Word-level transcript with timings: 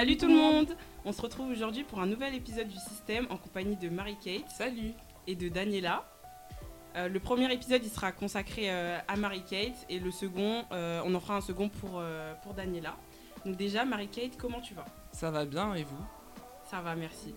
Salut 0.00 0.16
tout 0.16 0.28
le 0.28 0.34
monde 0.34 0.74
On 1.04 1.12
se 1.12 1.20
retrouve 1.20 1.50
aujourd'hui 1.50 1.84
pour 1.84 2.00
un 2.00 2.06
nouvel 2.06 2.34
épisode 2.34 2.68
du 2.68 2.78
système 2.78 3.26
en 3.28 3.36
compagnie 3.36 3.76
de 3.76 3.90
Marie-Kate. 3.90 4.48
Salut 4.48 4.94
Et 5.26 5.34
de 5.34 5.50
Daniela. 5.50 6.10
Euh, 6.96 7.06
le 7.06 7.20
premier 7.20 7.52
épisode 7.52 7.84
il 7.84 7.90
sera 7.90 8.10
consacré 8.10 8.70
euh, 8.70 8.98
à 9.06 9.16
Marie-Kate 9.16 9.84
et 9.90 9.98
le 9.98 10.10
second, 10.10 10.64
euh, 10.72 11.02
on 11.04 11.14
en 11.14 11.20
fera 11.20 11.36
un 11.36 11.42
second 11.42 11.68
pour, 11.68 12.02
pour 12.42 12.54
Daniela. 12.54 12.96
Donc 13.44 13.56
déjà, 13.58 13.84
Marie-Kate, 13.84 14.38
comment 14.38 14.62
tu 14.62 14.72
vas? 14.72 14.86
Ça 15.12 15.30
va 15.30 15.44
bien 15.44 15.74
et 15.74 15.84
vous? 15.84 16.02
Ça 16.64 16.80
va, 16.80 16.94
merci. 16.94 17.34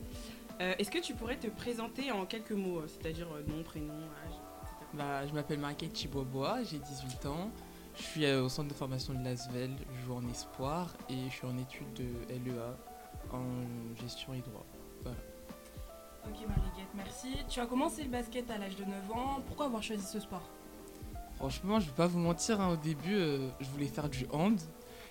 Est-ce 0.62 0.90
que 0.90 1.00
tu 1.00 1.16
pourrais 1.16 1.36
te 1.36 1.48
présenter 1.48 2.14
en 2.14 2.26
quelques 2.26 2.52
mots, 2.52 2.84
c'est-à-dire 2.88 3.28
nom, 3.46 3.62
prénom, 3.64 3.92
âge, 3.92 4.36
etc. 4.62 4.86
bah, 4.94 5.28
Je 5.28 5.34
m'appelle 5.34 5.60
Marie-Kate 5.60 5.94
Chibobois, 5.94 6.64
j'ai 6.64 6.78
18 6.78 7.26
ans. 7.26 7.52
Je 7.96 8.02
suis 8.02 8.26
euh, 8.26 8.44
au 8.44 8.50
centre 8.50 8.70
de 8.70 8.74
formation 8.74 9.14
de 9.14 9.24
l'ASVEL, 9.24 9.72
je 9.94 10.06
joue 10.06 10.16
en 10.16 10.28
espoir 10.30 10.90
et 11.10 11.30
je 11.30 11.34
suis 11.34 11.48
en 11.48 11.58
études 11.58 11.94
de 11.94 12.06
LEA 12.30 12.76
en 13.32 13.44
gestion 14.02 14.34
et 14.34 14.42
droit. 14.42 14.66
Ok 16.26 16.48
Marie-Guette, 16.48 16.94
merci. 16.96 17.36
Tu 17.50 17.60
as 17.60 17.66
commencé 17.66 18.04
le 18.04 18.10
basket 18.10 18.50
à 18.50 18.58
l'âge 18.58 18.78
de 18.78 18.86
9 18.86 19.12
ans. 19.12 19.42
Pourquoi 19.46 19.66
avoir 19.66 19.84
choisi 19.84 20.06
ce 20.06 20.20
sport? 20.20 20.50
Franchement, 21.36 21.80
je 21.80 21.88
vais 21.88 21.96
pas 21.96 22.08
vous 22.08 22.20
mentir, 22.20 22.62
hein, 22.62 22.72
au 22.72 22.78
début, 22.78 23.16
euh, 23.16 23.50
je 23.60 23.68
voulais 23.70 23.88
faire 23.88 24.08
du 24.10 24.26
hand. 24.32 24.60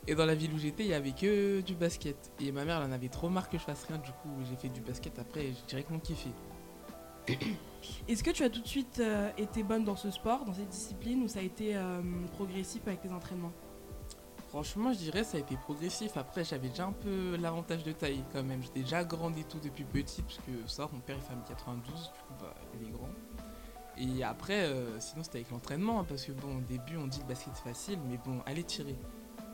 Et 0.06 0.14
dans 0.14 0.24
la 0.24 0.34
ville 0.34 0.52
où 0.54 0.58
j'étais, 0.58 0.84
il 0.84 0.90
y 0.90 0.94
avait 0.94 1.12
que 1.12 1.60
du 1.60 1.74
basket. 1.74 2.32
Et 2.40 2.50
ma 2.50 2.64
mère, 2.64 2.80
elle 2.80 2.88
en 2.88 2.92
avait 2.92 3.08
trop 3.08 3.28
marre 3.28 3.48
que 3.48 3.58
je 3.58 3.62
fasse 3.62 3.84
rien. 3.84 3.98
Du 3.98 4.10
coup, 4.10 4.30
j'ai 4.48 4.56
fait 4.56 4.68
du 4.68 4.80
basket 4.80 5.18
après 5.18 5.44
et 5.44 5.52
j'ai 5.52 5.66
directement 5.68 6.00
kiffé. 6.00 6.30
Est-ce 8.08 8.22
que 8.22 8.30
tu 8.30 8.44
as 8.44 8.50
tout 8.50 8.60
de 8.60 8.66
suite 8.66 9.00
euh, 9.00 9.30
été 9.36 9.62
bonne 9.62 9.84
dans 9.84 9.96
ce 9.96 10.10
sport, 10.10 10.44
dans 10.44 10.54
cette 10.54 10.68
discipline, 10.68 11.22
ou 11.22 11.28
ça 11.28 11.40
a 11.40 11.42
été 11.42 11.76
euh, 11.76 12.00
progressif 12.34 12.82
avec 12.86 13.00
tes 13.00 13.10
entraînements? 13.10 13.52
Franchement, 14.48 14.92
je 14.92 14.98
dirais 14.98 15.24
ça 15.24 15.38
a 15.38 15.40
été 15.40 15.56
progressif. 15.56 16.16
Après, 16.16 16.44
j'avais 16.44 16.68
déjà 16.68 16.84
un 16.84 16.92
peu 16.92 17.36
l'avantage 17.36 17.84
de 17.84 17.92
taille 17.92 18.22
quand 18.32 18.42
même. 18.42 18.62
J'étais 18.62 18.80
déjà 18.80 19.02
grande 19.02 19.38
et 19.38 19.44
tout 19.44 19.58
depuis 19.58 19.84
petit, 19.84 20.22
parce 20.22 20.38
que 20.38 20.52
ça, 20.66 20.88
mon 20.92 21.00
père 21.00 21.16
il 21.16 21.22
fait 21.22 21.48
92, 21.48 21.84
du 21.84 21.94
coup, 21.94 22.34
bah, 22.40 22.54
il 22.78 22.88
est 22.88 22.90
grand. 22.90 23.08
Et 23.96 24.24
après, 24.24 24.64
euh, 24.64 24.98
sinon, 25.00 25.22
c'était 25.22 25.38
avec 25.38 25.50
l'entraînement, 25.50 26.00
hein, 26.00 26.06
parce 26.08 26.24
que 26.24 26.32
bon, 26.32 26.58
au 26.58 26.60
début, 26.60 26.96
on 26.96 27.06
dit 27.06 27.20
le 27.20 27.26
basket 27.26 27.52
c'est 27.54 27.68
facile, 27.68 27.98
mais 28.08 28.18
bon, 28.24 28.40
allez 28.46 28.64
tirer. 28.64 28.96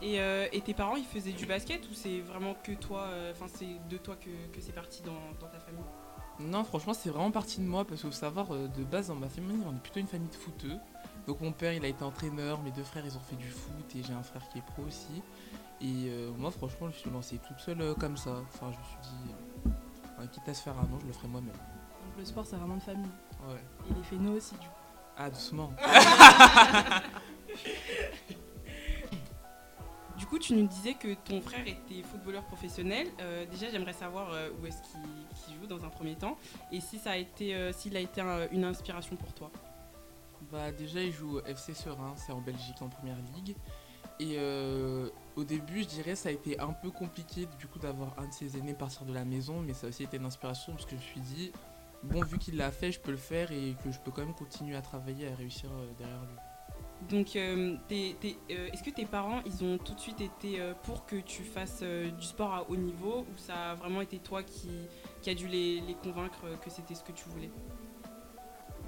Et, 0.00 0.20
euh, 0.20 0.46
et 0.52 0.60
tes 0.60 0.74
parents, 0.74 0.94
ils 0.96 1.04
faisaient 1.04 1.32
du 1.32 1.46
basket 1.46 1.88
ou 1.90 1.94
c'est 1.94 2.20
vraiment 2.20 2.54
que 2.62 2.72
toi, 2.72 3.06
euh, 3.08 3.32
enfin 3.32 3.46
c'est 3.52 3.66
de 3.88 3.96
toi 3.96 4.14
que, 4.16 4.30
que 4.54 4.60
c'est 4.60 4.72
parti 4.72 5.02
dans, 5.02 5.18
dans 5.40 5.48
ta 5.52 5.58
famille? 5.58 5.82
Non, 6.40 6.62
franchement, 6.62 6.94
c'est 6.94 7.10
vraiment 7.10 7.32
parti 7.32 7.60
de 7.60 7.66
moi, 7.66 7.84
parce 7.84 8.00
qu'il 8.00 8.10
faut 8.10 8.16
savoir, 8.16 8.52
euh, 8.52 8.68
de 8.68 8.84
base, 8.84 9.08
dans 9.08 9.16
ma 9.16 9.28
famille, 9.28 9.58
on 9.66 9.74
est 9.74 9.80
plutôt 9.80 9.98
une 9.98 10.06
famille 10.06 10.28
de 10.28 10.36
footeux. 10.36 10.76
Donc 11.26 11.40
mon 11.40 11.50
père, 11.50 11.72
il 11.72 11.84
a 11.84 11.88
été 11.88 12.04
entraîneur, 12.04 12.60
mes 12.62 12.70
deux 12.70 12.84
frères, 12.84 13.04
ils 13.04 13.16
ont 13.16 13.20
fait 13.20 13.34
du 13.36 13.48
foot, 13.48 13.96
et 13.96 14.04
j'ai 14.04 14.12
un 14.12 14.22
frère 14.22 14.48
qui 14.50 14.58
est 14.58 14.62
pro 14.62 14.84
aussi. 14.84 15.20
Et 15.80 16.08
euh, 16.08 16.30
moi, 16.36 16.50
franchement, 16.50 16.82
je 16.82 16.86
me 16.86 16.92
suis 16.92 17.10
lancé 17.10 17.38
toute 17.38 17.58
seule 17.58 17.80
euh, 17.80 17.94
comme 17.94 18.16
ça. 18.16 18.30
Enfin, 18.54 18.70
je 18.72 18.78
me 18.78 18.84
suis 18.84 18.98
dit, 19.02 19.32
euh, 20.20 20.26
quitte 20.26 20.48
à 20.48 20.54
se 20.54 20.62
faire 20.62 20.78
un 20.78 20.86
nom, 20.88 20.98
je 21.00 21.06
le 21.06 21.12
ferai 21.12 21.28
moi-même. 21.28 21.52
Donc 21.52 22.18
le 22.18 22.24
sport, 22.24 22.46
c'est 22.46 22.56
vraiment 22.56 22.76
de 22.76 22.82
famille. 22.82 23.10
Ouais. 23.48 23.62
Et 23.90 23.94
les 23.94 24.02
phénos 24.04 24.36
aussi, 24.36 24.54
du 24.54 24.66
coup. 24.66 24.72
Ah, 25.16 25.30
doucement. 25.30 25.72
Du 30.28 30.34
coup, 30.34 30.38
tu 30.40 30.52
nous 30.52 30.66
disais 30.66 30.92
que 30.92 31.14
ton 31.14 31.40
frère 31.40 31.66
était 31.66 32.02
footballeur 32.02 32.44
professionnel. 32.44 33.06
Euh, 33.22 33.46
déjà, 33.46 33.70
j'aimerais 33.70 33.94
savoir 33.94 34.30
euh, 34.30 34.50
où 34.60 34.66
est-ce 34.66 34.76
qu'il 34.82 35.54
joue 35.58 35.66
dans 35.66 35.82
un 35.86 35.88
premier 35.88 36.16
temps 36.16 36.36
et 36.70 36.80
si 36.82 36.98
ça 36.98 37.12
a 37.12 37.16
été, 37.16 37.54
euh, 37.54 37.72
s'il 37.72 37.96
a 37.96 38.00
été 38.00 38.20
un- 38.20 38.46
une 38.50 38.64
inspiration 38.64 39.16
pour 39.16 39.32
toi. 39.32 39.50
Bah 40.52 40.70
déjà 40.70 41.00
il 41.02 41.12
joue 41.12 41.38
au 41.38 41.44
FC 41.46 41.72
Serein, 41.72 42.12
c'est 42.16 42.32
en 42.32 42.42
Belgique 42.42 42.76
en 42.82 42.90
première 42.90 43.16
ligue. 43.36 43.56
Et 44.20 44.36
au 45.36 45.44
début 45.44 45.82
je 45.84 45.88
dirais 45.88 46.14
ça 46.14 46.28
a 46.28 46.32
été 46.32 46.60
un 46.60 46.74
peu 46.74 46.90
compliqué 46.90 47.46
du 47.58 47.66
coup 47.66 47.78
d'avoir 47.78 48.18
un 48.18 48.26
de 48.28 48.32
ses 48.32 48.58
aînés 48.58 48.74
partir 48.74 49.06
de 49.06 49.14
la 49.14 49.24
maison, 49.24 49.62
mais 49.62 49.72
ça 49.72 49.86
a 49.86 49.88
aussi 49.88 50.02
été 50.02 50.18
une 50.18 50.26
inspiration 50.26 50.72
parce 50.74 50.84
que 50.84 50.90
je 50.90 50.96
me 50.96 51.00
suis 51.00 51.20
dit, 51.20 51.52
bon 52.02 52.22
vu 52.22 52.36
qu'il 52.38 52.56
l'a 52.58 52.70
fait 52.70 52.92
je 52.92 53.00
peux 53.00 53.12
le 53.12 53.16
faire 53.16 53.50
et 53.50 53.74
que 53.82 53.90
je 53.90 53.98
peux 54.00 54.10
quand 54.10 54.20
même 54.26 54.34
continuer 54.34 54.76
à 54.76 54.82
travailler, 54.82 55.28
à 55.28 55.34
réussir 55.34 55.70
derrière 55.96 56.20
lui. 56.20 56.36
Donc, 57.08 57.36
euh, 57.36 57.76
euh, 57.90 58.16
est-ce 58.50 58.82
que 58.82 58.90
tes 58.90 59.06
parents, 59.06 59.40
ils 59.46 59.64
ont 59.64 59.78
tout 59.78 59.94
de 59.94 60.00
suite 60.00 60.20
été 60.20 60.60
euh, 60.60 60.74
pour 60.82 61.06
que 61.06 61.16
tu 61.16 61.42
fasses 61.44 61.82
du 61.82 62.24
sport 62.24 62.52
à 62.52 62.68
haut 62.68 62.76
niveau 62.76 63.20
ou 63.20 63.36
ça 63.36 63.70
a 63.70 63.74
vraiment 63.74 64.00
été 64.00 64.18
toi 64.18 64.42
qui, 64.42 64.70
qui 65.22 65.30
a 65.30 65.34
dû 65.34 65.46
les, 65.46 65.82
convaincre 66.02 66.40
que 66.62 66.70
c'était 66.70 66.94
ce 66.94 67.04
que 67.04 67.12
tu 67.12 67.28
voulais? 67.28 67.50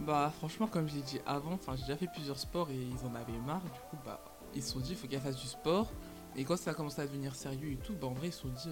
Bah 0.01 0.33
franchement 0.39 0.67
comme 0.67 0.89
je 0.89 0.95
l'ai 0.95 1.03
dit 1.03 1.21
avant, 1.27 1.59
j'ai 1.77 1.83
déjà 1.83 1.97
fait 1.97 2.09
plusieurs 2.11 2.39
sports 2.39 2.71
et 2.71 2.75
ils 2.75 3.07
en 3.07 3.15
avaient 3.15 3.39
marre, 3.45 3.61
du 3.61 3.81
coup 3.91 3.99
bah 4.03 4.25
ils 4.55 4.63
se 4.63 4.73
sont 4.73 4.81
dit 4.81 4.93
il 4.93 4.97
faut 4.97 5.07
qu'elle 5.07 5.21
fasse 5.21 5.37
du 5.37 5.47
sport. 5.47 5.89
Et 6.37 6.45
quand 6.45 6.57
ça 6.57 6.71
a 6.71 6.75
commencé 6.75 7.03
à 7.03 7.07
devenir 7.07 7.35
sérieux 7.35 7.73
et 7.73 7.77
tout, 7.77 7.95
bah 7.95 8.07
en 8.07 8.15
vrai 8.15 8.29
ils 8.29 8.33
se 8.33 8.41
sont 8.41 8.49
dit 8.49 8.71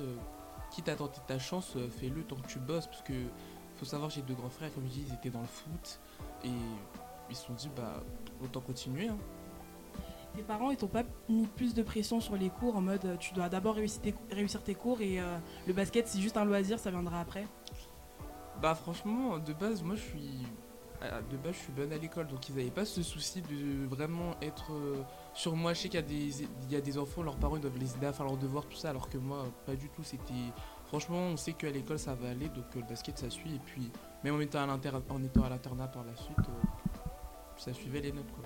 quitte 0.70 0.88
à 0.88 0.96
tenter 0.96 1.20
ta 1.26 1.38
chance, 1.38 1.76
fais-le 2.00 2.22
tant 2.24 2.36
que 2.36 2.46
tu 2.46 2.58
bosses. 2.58 2.86
Parce 2.86 3.02
que 3.02 3.12
faut 3.76 3.84
savoir 3.84 4.10
j'ai 4.10 4.22
deux 4.22 4.34
grands 4.34 4.48
frères 4.48 4.72
comme 4.74 4.84
je 4.84 4.92
dis 4.92 5.04
ils 5.06 5.14
étaient 5.14 5.30
dans 5.30 5.42
le 5.42 5.46
foot. 5.46 6.00
Et 6.44 6.48
ils 7.30 7.36
se 7.36 7.46
sont 7.46 7.54
dit 7.54 7.70
bah 7.76 8.02
autant 8.42 8.60
continuer. 8.60 9.08
hein. 9.08 9.18
Tes 10.36 10.42
parents, 10.42 10.70
ils 10.70 10.76
t'ont 10.76 10.86
pas 10.88 11.02
mis 11.28 11.46
plus 11.46 11.74
de 11.74 11.82
pression 11.82 12.20
sur 12.20 12.36
les 12.36 12.50
cours 12.50 12.76
en 12.76 12.80
mode 12.80 13.04
euh, 13.06 13.16
tu 13.16 13.32
dois 13.34 13.48
d'abord 13.48 13.74
réussir 13.74 14.00
tes, 14.02 14.14
réussir 14.30 14.62
tes 14.62 14.74
cours 14.74 15.00
et 15.00 15.18
euh, 15.20 15.36
le 15.66 15.72
basket, 15.72 16.06
c'est 16.06 16.20
juste 16.20 16.36
un 16.36 16.44
loisir, 16.44 16.78
ça 16.78 16.90
viendra 16.90 17.20
après? 17.20 17.46
Bah 18.62 18.74
franchement 18.74 19.38
de 19.38 19.52
base 19.52 19.82
moi 19.82 19.94
je 19.94 20.00
suis 20.02 20.46
euh, 21.02 21.20
de 21.30 21.36
base 21.36 21.54
je 21.54 21.58
suis 21.60 21.72
bonne 21.72 21.92
à 21.92 21.96
l'école 21.96 22.26
donc 22.26 22.48
ils 22.48 22.56
n'avaient 22.56 22.70
pas 22.70 22.84
ce 22.84 23.02
souci 23.04 23.40
de 23.40 23.86
vraiment 23.86 24.34
être 24.42 24.72
euh, 24.72 25.02
sur 25.32 25.54
moi. 25.54 25.72
Je 25.74 25.82
sais 25.82 25.88
qu'il 25.88 26.00
y 26.00 26.02
a 26.02 26.06
des 26.06 26.42
il 26.42 26.70
y 26.72 26.76
a 26.76 26.80
des 26.80 26.98
enfants 26.98 27.22
leurs 27.22 27.36
parents 27.36 27.54
ils 27.56 27.62
doivent 27.62 27.78
les 27.78 27.94
aider 27.94 28.06
à 28.06 28.12
faire 28.12 28.26
leurs 28.26 28.36
devoirs 28.36 28.66
tout 28.66 28.76
ça 28.76 28.90
alors 28.90 29.08
que 29.08 29.16
moi 29.16 29.44
pas 29.64 29.76
du 29.76 29.88
tout 29.90 30.02
c'était 30.02 30.34
franchement 30.86 31.18
on 31.18 31.36
sait 31.36 31.52
qu'à 31.52 31.70
l'école 31.70 32.00
ça 32.00 32.14
va 32.14 32.30
aller 32.30 32.48
donc 32.48 32.64
le 32.74 32.82
basket 32.82 33.16
ça 33.16 33.30
suit 33.30 33.54
et 33.54 33.60
puis 33.64 33.90
même 34.24 34.34
en 34.34 34.40
étant 34.40 34.60
à 34.62 34.66
l'inter- 34.66 34.90
en 35.08 35.22
étant 35.22 35.44
à 35.44 35.48
l'internat 35.50 35.86
par 35.86 36.02
la 36.04 36.16
suite 36.16 36.36
ça 37.58 37.72
suivait 37.72 38.00
les 38.00 38.12
notes 38.12 38.30
quoi. 38.32 38.44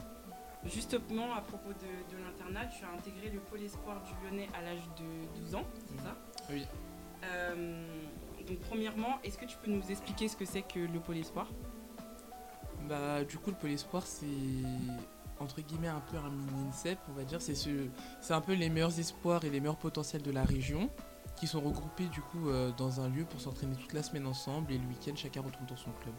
Justement, 0.64 1.34
à 1.34 1.40
propos 1.40 1.70
de, 1.70 2.16
de 2.16 2.22
l'internat, 2.22 2.66
tu 2.66 2.84
as 2.84 2.90
intégré 2.96 3.30
le 3.30 3.40
pôle 3.40 3.62
espoir 3.62 4.00
du 4.02 4.12
Lyonnais 4.24 4.48
à 4.56 4.62
l'âge 4.62 4.88
de 4.96 5.40
12 5.40 5.54
ans, 5.56 5.64
c'est 5.86 6.00
ça? 6.02 6.16
Oui. 6.50 6.66
Euh, 7.24 7.84
donc, 8.46 8.58
premièrement, 8.60 9.18
est-ce 9.24 9.38
que 9.38 9.44
tu 9.44 9.56
peux 9.56 9.70
nous 9.70 9.90
expliquer 9.90 10.28
ce 10.28 10.36
que 10.36 10.44
c'est 10.44 10.62
que 10.62 10.78
le 10.78 11.00
pôle 11.00 11.16
espoir? 11.16 11.48
Bah, 12.88 13.24
du 13.24 13.38
coup, 13.38 13.50
le 13.50 13.56
Pôle 13.56 13.70
Espoir, 13.70 14.04
c'est 14.06 14.26
entre 15.40 15.60
guillemets 15.60 15.88
un 15.88 16.00
peu 16.00 16.16
un 16.16 16.30
mini 16.30 16.68
INSEP, 16.68 16.98
on 17.08 17.12
va 17.12 17.24
dire. 17.24 17.40
C'est 17.40 17.54
ce, 17.54 17.70
c'est 18.20 18.34
un 18.34 18.40
peu 18.40 18.54
les 18.54 18.68
meilleurs 18.68 18.98
espoirs 18.98 19.44
et 19.44 19.50
les 19.50 19.60
meilleurs 19.60 19.76
potentiels 19.78 20.22
de 20.22 20.30
la 20.30 20.44
région 20.44 20.90
qui 21.36 21.46
sont 21.46 21.60
regroupés 21.60 22.06
du 22.08 22.20
coup 22.20 22.50
euh, 22.50 22.70
dans 22.76 23.00
un 23.00 23.08
lieu 23.08 23.24
pour 23.24 23.40
s'entraîner 23.40 23.74
toute 23.76 23.92
la 23.92 24.02
semaine 24.02 24.26
ensemble 24.26 24.72
et 24.72 24.78
le 24.78 24.86
week-end, 24.86 25.12
chacun 25.16 25.40
retourne 25.40 25.66
dans 25.66 25.76
son 25.76 25.90
club. 26.02 26.14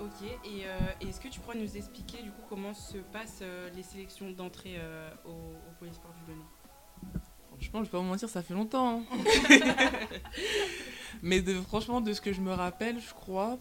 Ok, 0.00 0.22
et 0.44 0.64
euh, 0.64 0.78
est-ce 1.08 1.20
que 1.20 1.28
tu 1.28 1.40
pourrais 1.40 1.58
nous 1.58 1.76
expliquer 1.76 2.22
du 2.22 2.30
coup 2.30 2.42
comment 2.48 2.72
se 2.72 2.98
passent 2.98 3.40
euh, 3.42 3.68
les 3.74 3.82
sélections 3.82 4.30
d'entrée 4.30 4.76
euh, 4.78 5.10
au, 5.24 5.30
au 5.30 5.84
du 5.84 5.90
Lyonnais 6.28 6.44
Franchement, 7.50 7.80
je 7.80 7.84
vais 7.86 7.90
pas 7.90 7.98
vous 7.98 8.04
mentir, 8.04 8.28
ça 8.28 8.42
fait 8.42 8.54
longtemps. 8.54 9.00
hein. 9.00 9.02
Mais 11.22 11.40
de, 11.40 11.54
franchement, 11.62 12.00
de 12.00 12.12
ce 12.12 12.20
que 12.20 12.32
je 12.32 12.40
me 12.40 12.52
rappelle, 12.52 13.00
je 13.00 13.12
crois, 13.12 13.58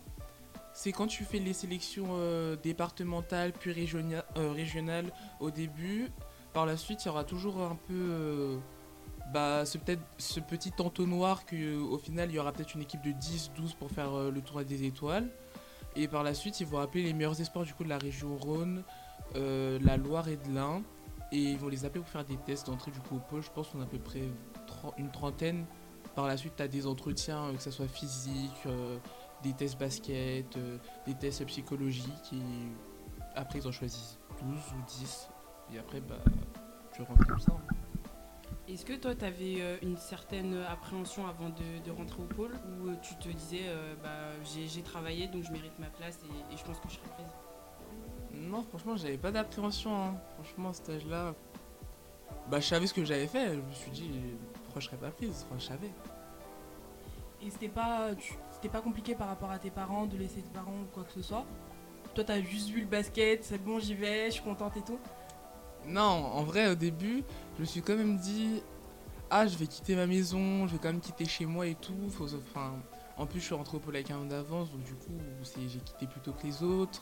c'est 0.73 0.91
quand 0.91 1.07
tu 1.07 1.23
fais 1.23 1.39
les 1.39 1.53
sélections 1.53 2.09
euh, 2.11 2.55
départementales 2.55 3.51
puis 3.53 3.71
régionia- 3.71 4.25
euh, 4.37 4.51
régionales 4.51 5.11
au 5.39 5.49
début. 5.49 6.09
Par 6.53 6.65
la 6.67 6.77
suite, 6.77 7.03
il 7.03 7.07
y 7.07 7.09
aura 7.09 7.23
toujours 7.23 7.59
un 7.61 7.75
peu 7.75 7.93
euh, 7.95 8.57
bah, 9.33 9.65
ce, 9.65 9.79
peut-être, 9.79 10.01
ce 10.19 10.39
petit 10.39 10.71
entonnoir 10.79 11.45
qu'au 11.47 11.97
final, 11.97 12.29
il 12.29 12.35
y 12.35 12.39
aura 12.39 12.51
peut-être 12.51 12.75
une 12.75 12.81
équipe 12.81 13.01
de 13.01 13.09
10-12 13.11 13.75
pour 13.79 13.89
faire 13.89 14.13
euh, 14.13 14.29
le 14.31 14.41
tour 14.41 14.63
des 14.63 14.83
étoiles. 14.85 15.29
Et 15.99 16.07
par 16.07 16.21
la 16.23 16.33
suite, 16.35 16.59
ils 16.61 16.67
vont 16.67 16.77
appeler 16.77 17.03
les 17.03 17.13
meilleurs 17.13 17.41
espoirs 17.41 17.65
du 17.65 17.73
coup, 17.73 17.83
de 17.83 17.89
la 17.89 17.97
région 17.97 18.37
Rhône, 18.37 18.83
euh, 19.35 19.79
la 19.81 19.97
Loire 19.97 20.27
et 20.27 20.37
de 20.37 20.53
l'Ain. 20.53 20.83
Et 21.31 21.39
ils 21.39 21.57
vont 21.57 21.67
les 21.67 21.83
appeler 21.85 22.01
pour 22.01 22.09
faire 22.09 22.23
des 22.23 22.37
tests 22.37 22.67
d'entrée 22.67 22.91
du 22.91 22.99
coup 22.99 23.15
au 23.15 23.19
pôle. 23.19 23.41
Je 23.41 23.49
pense 23.49 23.69
qu'on 23.69 23.81
a 23.81 23.83
à 23.83 23.87
peu 23.87 23.97
près 23.97 24.21
une 24.97 25.09
trentaine. 25.11 25.65
Par 26.15 26.27
la 26.27 26.37
suite, 26.37 26.53
tu 26.55 26.63
as 26.63 26.67
des 26.67 26.85
entretiens, 26.87 27.45
euh, 27.45 27.53
que 27.55 27.61
ce 27.61 27.71
soit 27.71 27.87
physique, 27.87 28.53
euh, 28.67 28.97
des 29.43 29.53
tests 29.53 29.77
basket, 29.79 30.57
des 31.05 31.15
tests 31.15 31.43
psychologiques. 31.45 32.31
Et 32.31 32.37
après, 33.35 33.59
ils 33.59 33.67
en 33.67 33.71
choisissent 33.71 34.19
12 34.41 34.49
ou 34.49 34.85
10. 34.87 35.29
Et 35.73 35.79
après, 35.79 35.99
bah, 36.01 36.15
tu 36.93 37.01
rentres 37.01 37.25
comme 37.27 37.39
ça. 37.39 37.51
hein. 37.51 37.76
Est-ce 38.67 38.83
que 38.83 38.93
toi, 38.93 39.15
tu 39.15 39.23
avais 39.23 39.79
une 39.81 39.95
certaine 39.97 40.57
appréhension 40.69 41.25
avant 41.25 41.49
de, 41.49 41.85
de 41.85 41.91
rentrer 41.91 42.21
au 42.21 42.25
pôle 42.25 42.51
ou 42.81 42.89
euh, 42.89 42.95
tu 43.01 43.15
te 43.15 43.29
disais, 43.29 43.61
euh, 43.67 43.95
bah, 44.03 44.09
j'ai 44.43 44.67
j'ai 44.67 44.81
travaillé 44.81 45.27
donc 45.27 45.43
je 45.45 45.51
mérite 45.53 45.77
ma 45.79 45.87
place 45.87 46.19
et, 46.25 46.53
et 46.53 46.57
je 46.57 46.63
pense 46.65 46.77
que 46.79 46.89
je 46.89 46.95
serai 46.95 47.07
prise? 47.15 47.27
Non, 48.33 48.63
franchement, 48.63 48.97
j'avais 48.97 49.17
pas 49.17 49.31
d'appréhension. 49.31 49.95
hein. 49.95 50.15
Franchement, 50.33 50.69
à 50.69 50.73
cet 50.73 50.89
âge-là, 50.89 51.33
bah, 52.49 52.59
je 52.59 52.65
savais 52.67 52.87
ce 52.87 52.93
que 52.93 53.05
j'avais 53.05 53.27
fait. 53.27 53.55
Je 53.55 53.61
me 53.61 53.71
suis 53.71 53.91
dit, 53.91 54.11
pourquoi 54.65 54.81
je 54.81 54.87
serais 54.87 54.97
pas 54.97 55.11
prise? 55.11 55.45
Enfin, 55.47 55.57
je 55.59 55.65
savais. 55.65 55.91
Et 57.41 57.49
c'était 57.49 57.69
pas, 57.69 58.13
tu- 58.15 58.33
c'était 58.51 58.69
pas 58.69 58.81
compliqué 58.81 59.15
par 59.15 59.27
rapport 59.29 59.49
à 59.51 59.59
tes 59.59 59.71
parents 59.71 60.07
de 60.07 60.17
laisser 60.17 60.41
tes 60.41 60.49
parents 60.49 60.81
ou 60.81 60.85
quoi 60.93 61.03
que 61.05 61.13
ce 61.13 61.21
soit? 61.21 61.45
Toi, 62.15 62.23
t'as 62.25 62.41
juste 62.41 62.67
vu 62.69 62.81
le 62.81 62.87
basket, 62.87 63.45
c'est 63.45 63.63
bon, 63.63 63.79
j'y 63.79 63.93
vais, 63.93 64.25
je 64.27 64.31
suis 64.33 64.43
contente 64.43 64.75
et 64.75 64.81
tout? 64.81 64.99
Non, 65.87 66.01
en 66.01 66.43
vrai, 66.43 66.69
au 66.69 66.75
début, 66.75 67.23
je 67.55 67.61
me 67.61 67.65
suis 67.65 67.81
quand 67.81 67.95
même 67.95 68.17
dit 68.17 68.61
Ah, 69.29 69.47
je 69.47 69.57
vais 69.57 69.67
quitter 69.67 69.95
ma 69.95 70.05
maison, 70.05 70.67
je 70.67 70.73
vais 70.73 70.79
quand 70.79 70.89
même 70.89 70.99
quitter 70.99 71.25
chez 71.25 71.45
moi 71.45 71.65
et 71.65 71.75
tout. 71.75 71.95
En 73.17 73.25
plus, 73.25 73.39
je 73.39 73.45
suis 73.45 73.55
rentré 73.55 73.77
au 73.77 73.79
pôle 73.79 73.95
avec 73.95 74.11
un 74.11 74.17
an 74.17 74.25
d'avance, 74.25 74.69
donc 74.71 74.83
du 74.83 74.93
coup, 74.93 75.17
j'ai 75.55 75.79
quitté 75.79 76.05
plutôt 76.07 76.33
que 76.33 76.45
les 76.45 76.61
autres. 76.61 77.01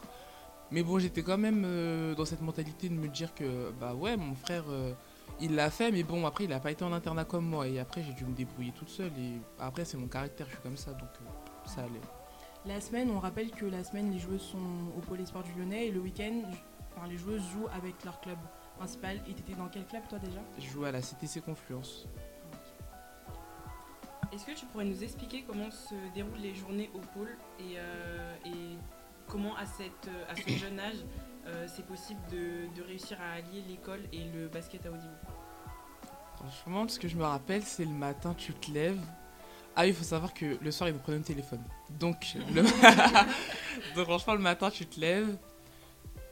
Mais 0.72 0.84
bon, 0.84 0.98
j'étais 1.00 1.24
quand 1.24 1.38
même 1.38 1.64
euh, 1.66 2.16
dans 2.16 2.26
cette 2.26 2.42
mentalité 2.42 2.90
de 2.90 2.96
me 2.96 3.08
dire 3.08 3.34
que, 3.36 3.72
bah 3.80 3.94
ouais, 3.94 4.18
mon 4.18 4.34
frère, 4.34 4.64
euh, 4.70 4.94
il 5.40 5.56
l'a 5.56 5.70
fait, 5.70 5.92
mais 5.92 6.04
bon, 6.04 6.26
après, 6.26 6.46
il 6.46 6.50
n'a 6.50 6.60
pas 6.60 6.72
été 6.72 6.84
en 6.84 6.92
internat 6.92 7.26
comme 7.26 7.46
moi. 7.46 7.68
Et 7.68 7.80
après, 7.80 8.02
j'ai 8.04 8.14
dû 8.14 8.26
me 8.26 8.34
débrouiller 8.34 8.72
toute 8.72 8.90
seule. 8.90 9.12
Et 9.20 9.40
après, 9.60 9.86
c'est 9.86 9.98
mon 9.98 10.08
caractère, 10.08 10.48
je 10.48 10.54
suis 10.54 10.62
comme 10.64 10.78
ça, 10.78 10.92
donc 10.92 11.10
euh, 11.22 11.68
ça 11.68 11.82
allait. 11.82 12.02
La 12.66 12.82
semaine, 12.82 13.12
on 13.12 13.20
rappelle 13.20 13.52
que 13.52 13.66
la 13.66 13.84
semaine, 13.84 14.12
les 14.12 14.18
joueuses 14.18 14.42
sont 14.42 14.58
au 14.98 15.02
pôle 15.02 15.22
espoir 15.22 15.44
du 15.44 15.52
Lyonnais 15.54 15.88
et 15.88 15.92
le 15.92 16.00
week-end, 16.00 16.42
enfin, 16.96 17.08
les 17.08 17.18
joueuses 17.18 17.44
jouent 17.54 17.68
avec 17.76 18.04
leur 18.04 18.20
club 18.22 18.38
principal. 18.78 19.22
Et 19.28 19.34
t'étais 19.34 19.54
dans 19.54 19.68
quel 19.68 19.86
club, 19.86 20.04
toi, 20.08 20.20
déjà 20.20 20.40
Je 20.60 20.68
joue 20.68 20.86
à 20.86 20.92
la 20.92 21.02
CTC 21.02 21.42
Confluence. 21.42 22.08
Est-ce 24.34 24.46
que 24.46 24.52
tu 24.52 24.66
pourrais 24.66 24.86
nous 24.86 25.04
expliquer 25.04 25.44
comment 25.48 25.72
se 25.72 25.96
déroulent 26.14 26.40
les 26.42 26.54
journées 26.56 26.90
au 26.94 27.00
pôle 27.00 27.38
et, 27.60 27.76
et 28.46 28.78
comment 29.28 29.56
à, 29.56 29.66
cette, 29.66 30.10
à 30.30 30.36
ce 30.36 30.50
jeune 30.60 30.80
âge 30.80 30.98
euh, 31.48 31.68
c'est 31.68 31.86
possible 31.86 32.20
de, 32.32 32.82
réussir 32.82 33.18
à 33.22 33.34
allier 33.36 33.64
l'école 33.68 34.02
et 34.12 34.24
le 34.34 34.48
basket 34.48 34.86
à 34.86 34.90
haut 34.90 34.96
niveau? 34.96 35.14
Franchement, 36.38 36.88
ce 36.88 37.00
que 37.00 37.08
je 37.08 37.16
me 37.16 37.24
rappelle, 37.24 37.64
c'est 37.64 37.86
le 37.86 37.92
matin, 37.92 38.34
tu 38.34 38.54
te 38.54 38.72
lèves. 38.72 39.02
Ah, 39.76 39.86
il 39.86 39.94
faut 39.94 40.04
savoir 40.04 40.34
que 40.34 40.58
le 40.60 40.72
soir, 40.72 40.90
ils 40.90 40.94
nous 40.94 41.00
prenaient 41.00 41.20
le 41.20 41.24
téléphone. 41.24 41.62
Donc, 42.00 42.36
le... 42.54 42.64
Donc, 43.96 44.06
franchement, 44.06 44.34
le 44.34 44.40
matin, 44.40 44.72
tu 44.72 44.88
te 44.88 45.00
lèves, 45.00 45.38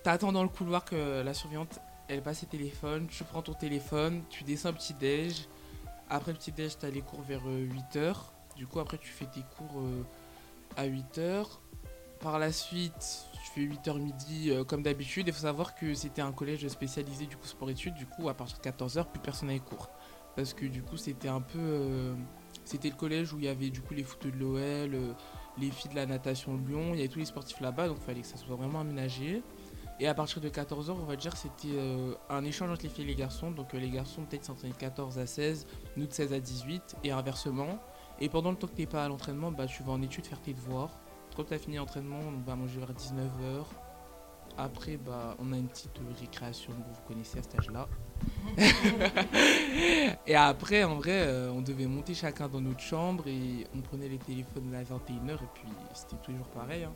t'attends 0.04 0.31
dans 0.31 0.44
le 0.44 0.50
couloir 0.50 0.84
que 0.84 1.22
la 1.22 1.34
surveillante, 1.34 1.80
elle 2.08 2.22
passe 2.22 2.40
ses 2.40 2.46
téléphones, 2.48 3.08
tu 3.08 3.24
prends 3.24 3.42
ton 3.42 3.54
téléphone, 3.54 4.24
tu 4.30 4.44
descends 4.44 4.70
un 4.70 4.74
petit 4.74 4.94
déj. 4.94 5.48
Après 6.10 6.32
le 6.32 6.38
petit 6.38 6.52
déj, 6.52 6.78
t'as 6.78 6.90
les 6.90 7.02
cours 7.02 7.22
vers 7.22 7.46
8h. 7.46 7.98
Euh, 7.98 8.14
du 8.56 8.68
coup, 8.68 8.80
après, 8.80 8.98
tu 8.98 9.10
fais 9.10 9.26
tes 9.26 9.42
cours 9.58 9.80
euh, 9.80 10.04
à 10.76 10.86
8h. 10.86 11.46
Par 12.20 12.40
la 12.40 12.52
suite, 12.52 13.26
je 13.34 13.52
fais 13.52 13.62
8h 13.62 13.98
midi 14.00 14.52
euh, 14.52 14.64
comme 14.64 14.84
d'habitude. 14.84 15.28
Il 15.28 15.34
faut 15.34 15.42
savoir 15.42 15.76
que 15.76 15.94
c'était 15.94 16.22
un 16.22 16.32
collège 16.32 16.68
spécialisé 16.68 17.26
du 17.26 17.38
coup 17.38 17.48
sport-études. 17.48 17.96
Du 17.96 18.06
coup, 18.06 18.30
à 18.30 18.34
partir 18.34 18.60
de 18.60 18.64
14h, 18.64 19.06
plus 19.06 19.22
personne 19.22 19.48
n'avait 19.48 19.60
cours. 19.60 19.90
Parce 20.36 20.54
que 20.54 20.66
du 20.66 20.82
coup, 20.84 20.98
c'était 20.98 21.30
un 21.30 21.42
peu. 21.42 22.16
C'était 22.66 22.90
le 22.90 22.96
collège 22.96 23.34
où 23.34 23.40
il 23.40 23.46
y 23.46 23.48
avait 23.48 23.70
du 23.70 23.82
coup 23.82 23.94
les 23.94 24.04
footeux 24.04 24.32
de 24.32 24.38
l'OL, 24.38 25.16
les 25.60 25.70
filles 25.70 25.92
de 25.92 25.96
la 25.96 26.06
natation 26.06 26.56
de 26.56 26.68
Lyon. 26.68 26.92
Il 26.94 26.98
y 26.98 27.00
avait 27.00 27.08
tous 27.08 27.20
les 27.20 27.26
sportifs 27.26 27.60
là-bas, 27.60 27.88
donc 27.88 27.98
il 28.00 28.04
fallait 28.04 28.22
que 28.22 28.28
ça 28.28 28.38
soit 28.38 28.56
vraiment 28.56 28.80
aménagé. 28.80 29.44
Et 30.00 30.07
à 30.07 30.13
partir 30.13 30.42
de 30.42 30.50
14h, 30.50 30.92
on 30.92 31.06
va 31.06 31.16
dire 31.16 31.38
c'était 31.38 31.78
un 32.30 32.44
échange 32.44 32.72
entre 32.72 32.84
les 32.84 32.90
filles 32.90 33.06
et 33.06 33.07
les 33.10 33.16
garçons. 33.16 33.51
Donc 33.51 33.74
les 33.74 33.90
garçons 33.90 34.24
peut-être 34.24 34.45
s'entraînaient 34.45 34.74
de 34.74 34.78
14 34.78 35.19
à 35.19 35.28
16, 35.28 35.68
nous 35.98 36.07
de 36.07 36.13
16 36.13 36.34
à 36.34 36.40
18, 36.40 36.95
et 37.04 37.12
inversement. 37.12 37.80
Et 38.19 38.30
pendant 38.30 38.51
le 38.51 38.57
temps 38.57 38.68
que 38.68 38.75
tu 38.75 38.81
n'es 38.81 38.88
pas 38.88 39.06
à 39.06 39.07
l'entraînement, 39.07 39.51
bah, 39.51 39.66
tu 39.66 39.84
vas 39.84 39.92
en 39.92 40.01
études 40.01 40.25
faire 40.25 40.42
tes 40.42 40.54
devoirs. 40.54 40.98
Quand 41.36 41.44
tu 41.45 41.54
as 41.54 41.57
fini 41.57 41.78
l'entraînement, 41.78 42.19
on 42.19 42.42
va 42.48 42.56
manger 42.56 42.80
vers 42.80 42.94
19h. 42.94 43.66
Après, 44.57 44.98
bah, 44.98 45.36
on 45.40 45.51
a 45.51 45.57
une 45.57 45.68
petite 45.68 46.00
récréation, 46.19 46.74
vous 46.74 47.01
connaissez 47.07 47.40
à 47.40 47.44
cet 47.44 47.60
âge-là. 47.60 47.88
et 50.28 50.36
après, 50.36 50.84
en 50.84 50.95
vrai, 50.95 51.25
euh, 51.25 51.51
on 51.51 51.62
devait 51.62 51.88
monter 51.88 52.13
chacun 52.13 52.48
dans 52.48 52.62
notre 52.62 52.80
chambre 52.80 53.28
et 53.28 53.66
on 53.75 53.81
prenait 53.81 54.07
les 54.07 54.19
téléphones 54.19 54.74
à 54.75 54.84
21h 54.84 55.34
et 55.34 55.50
puis 55.56 55.68
c'était 55.95 56.22
toujours 56.22 56.48
pareil. 56.50 56.84
Hein. 56.84 56.94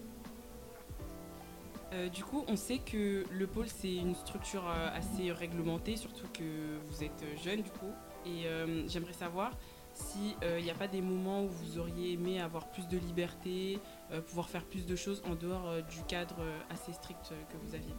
Euh, 1.93 2.09
du 2.09 2.23
coup, 2.23 2.43
on 2.47 2.55
sait 2.55 2.79
que 2.79 3.23
le 3.31 3.47
pôle, 3.47 3.67
c'est 3.67 3.95
une 3.95 4.15
structure 4.15 4.67
euh, 4.67 4.89
assez 4.93 5.31
réglementée, 5.31 5.95
surtout 5.95 6.27
que 6.33 6.43
vous 6.89 7.03
êtes 7.03 7.23
jeune 7.43 7.61
du 7.61 7.69
coup. 7.71 7.93
Et 8.25 8.43
j'aimerais 8.87 9.13
savoir, 9.13 9.53
s'il 9.93 10.35
n'y 10.61 10.69
a 10.69 10.73
pas 10.73 10.89
des 10.89 11.01
moments 11.01 11.43
où 11.43 11.47
vous 11.47 11.79
auriez 11.79 12.11
aimé 12.11 12.41
avoir 12.41 12.69
plus 12.71 12.87
de 12.89 12.97
liberté, 12.97 13.79
euh, 14.11 14.21
pouvoir 14.21 14.47
faire 14.47 14.63
plus 14.63 14.85
de 14.85 14.95
choses 14.95 15.21
en 15.29 15.35
dehors 15.35 15.67
euh, 15.67 15.81
du 15.81 16.01
cadre 16.07 16.37
euh, 16.39 16.59
assez 16.69 16.93
strict 16.93 17.33
que 17.49 17.57
vous 17.57 17.75
aviez 17.75 17.93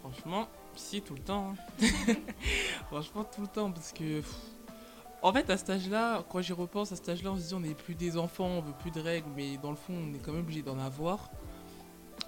Franchement, 0.00 0.48
si, 0.74 1.02
tout 1.02 1.14
le 1.14 1.20
temps. 1.20 1.52
Hein. 1.52 1.84
Franchement, 2.90 3.22
tout 3.24 3.42
le 3.42 3.46
temps, 3.46 3.70
parce 3.70 3.92
que... 3.92 4.22
En 5.22 5.32
fait, 5.32 5.50
à 5.50 5.58
cet 5.58 5.68
âge-là, 5.68 6.24
quand 6.30 6.40
j'y 6.40 6.54
repense, 6.54 6.90
à 6.92 6.96
cet 6.96 7.10
âge-là, 7.10 7.32
on 7.32 7.36
se 7.36 7.48
dit 7.48 7.54
on 7.54 7.60
n'est 7.60 7.74
plus 7.74 7.94
des 7.94 8.16
enfants, 8.16 8.46
on 8.46 8.60
veut 8.62 8.72
plus 8.72 8.90
de 8.90 9.00
règles, 9.00 9.28
mais 9.36 9.58
dans 9.58 9.70
le 9.70 9.76
fond, 9.76 9.92
on 9.92 10.14
est 10.14 10.18
quand 10.18 10.32
même 10.32 10.40
obligé 10.40 10.62
d'en 10.62 10.78
avoir. 10.78 11.30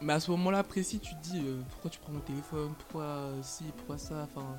Mais 0.01 0.15
à 0.15 0.21
ce 0.21 0.31
moment-là 0.33 0.63
précis, 0.65 0.99
tu 0.99 1.15
te 1.15 1.21
dis 1.21 1.45
pourquoi 1.71 1.91
tu 1.91 2.01
prends 2.01 2.13
mon 2.13 2.21
téléphone, 2.21 2.73
pourquoi 2.79 3.31
si, 3.43 3.65
pourquoi 3.77 3.99
ça, 3.99 4.23
enfin... 4.25 4.57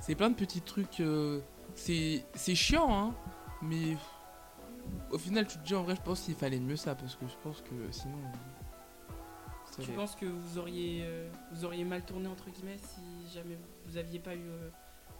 C'est 0.00 0.14
plein 0.14 0.30
de 0.30 0.34
petits 0.34 0.60
trucs... 0.60 1.02
c'est 1.74 2.54
chiant, 2.54 2.94
hein, 2.94 3.14
mais 3.62 3.96
au 5.10 5.18
final, 5.18 5.46
tu 5.46 5.58
te 5.58 5.64
dis 5.64 5.74
en 5.74 5.82
vrai, 5.82 5.96
je 5.96 6.02
pense 6.02 6.22
qu'il 6.22 6.34
fallait 6.34 6.60
mieux 6.60 6.76
ça 6.76 6.94
parce 6.94 7.14
que 7.14 7.26
je 7.26 7.34
pense 7.42 7.62
que 7.62 7.90
sinon. 7.90 8.18
Tu 9.80 9.90
penses 9.92 10.14
que 10.14 10.26
vous 10.26 10.58
auriez, 10.58 11.02
euh, 11.04 11.28
vous 11.52 11.64
auriez 11.64 11.84
mal 11.84 12.02
tourné 12.02 12.28
entre 12.28 12.48
guillemets 12.48 12.78
si 12.78 13.34
jamais 13.34 13.58
vous 13.84 13.98
aviez 13.98 14.18
pas 14.18 14.34
eu 14.34 14.48
euh, 14.48 14.70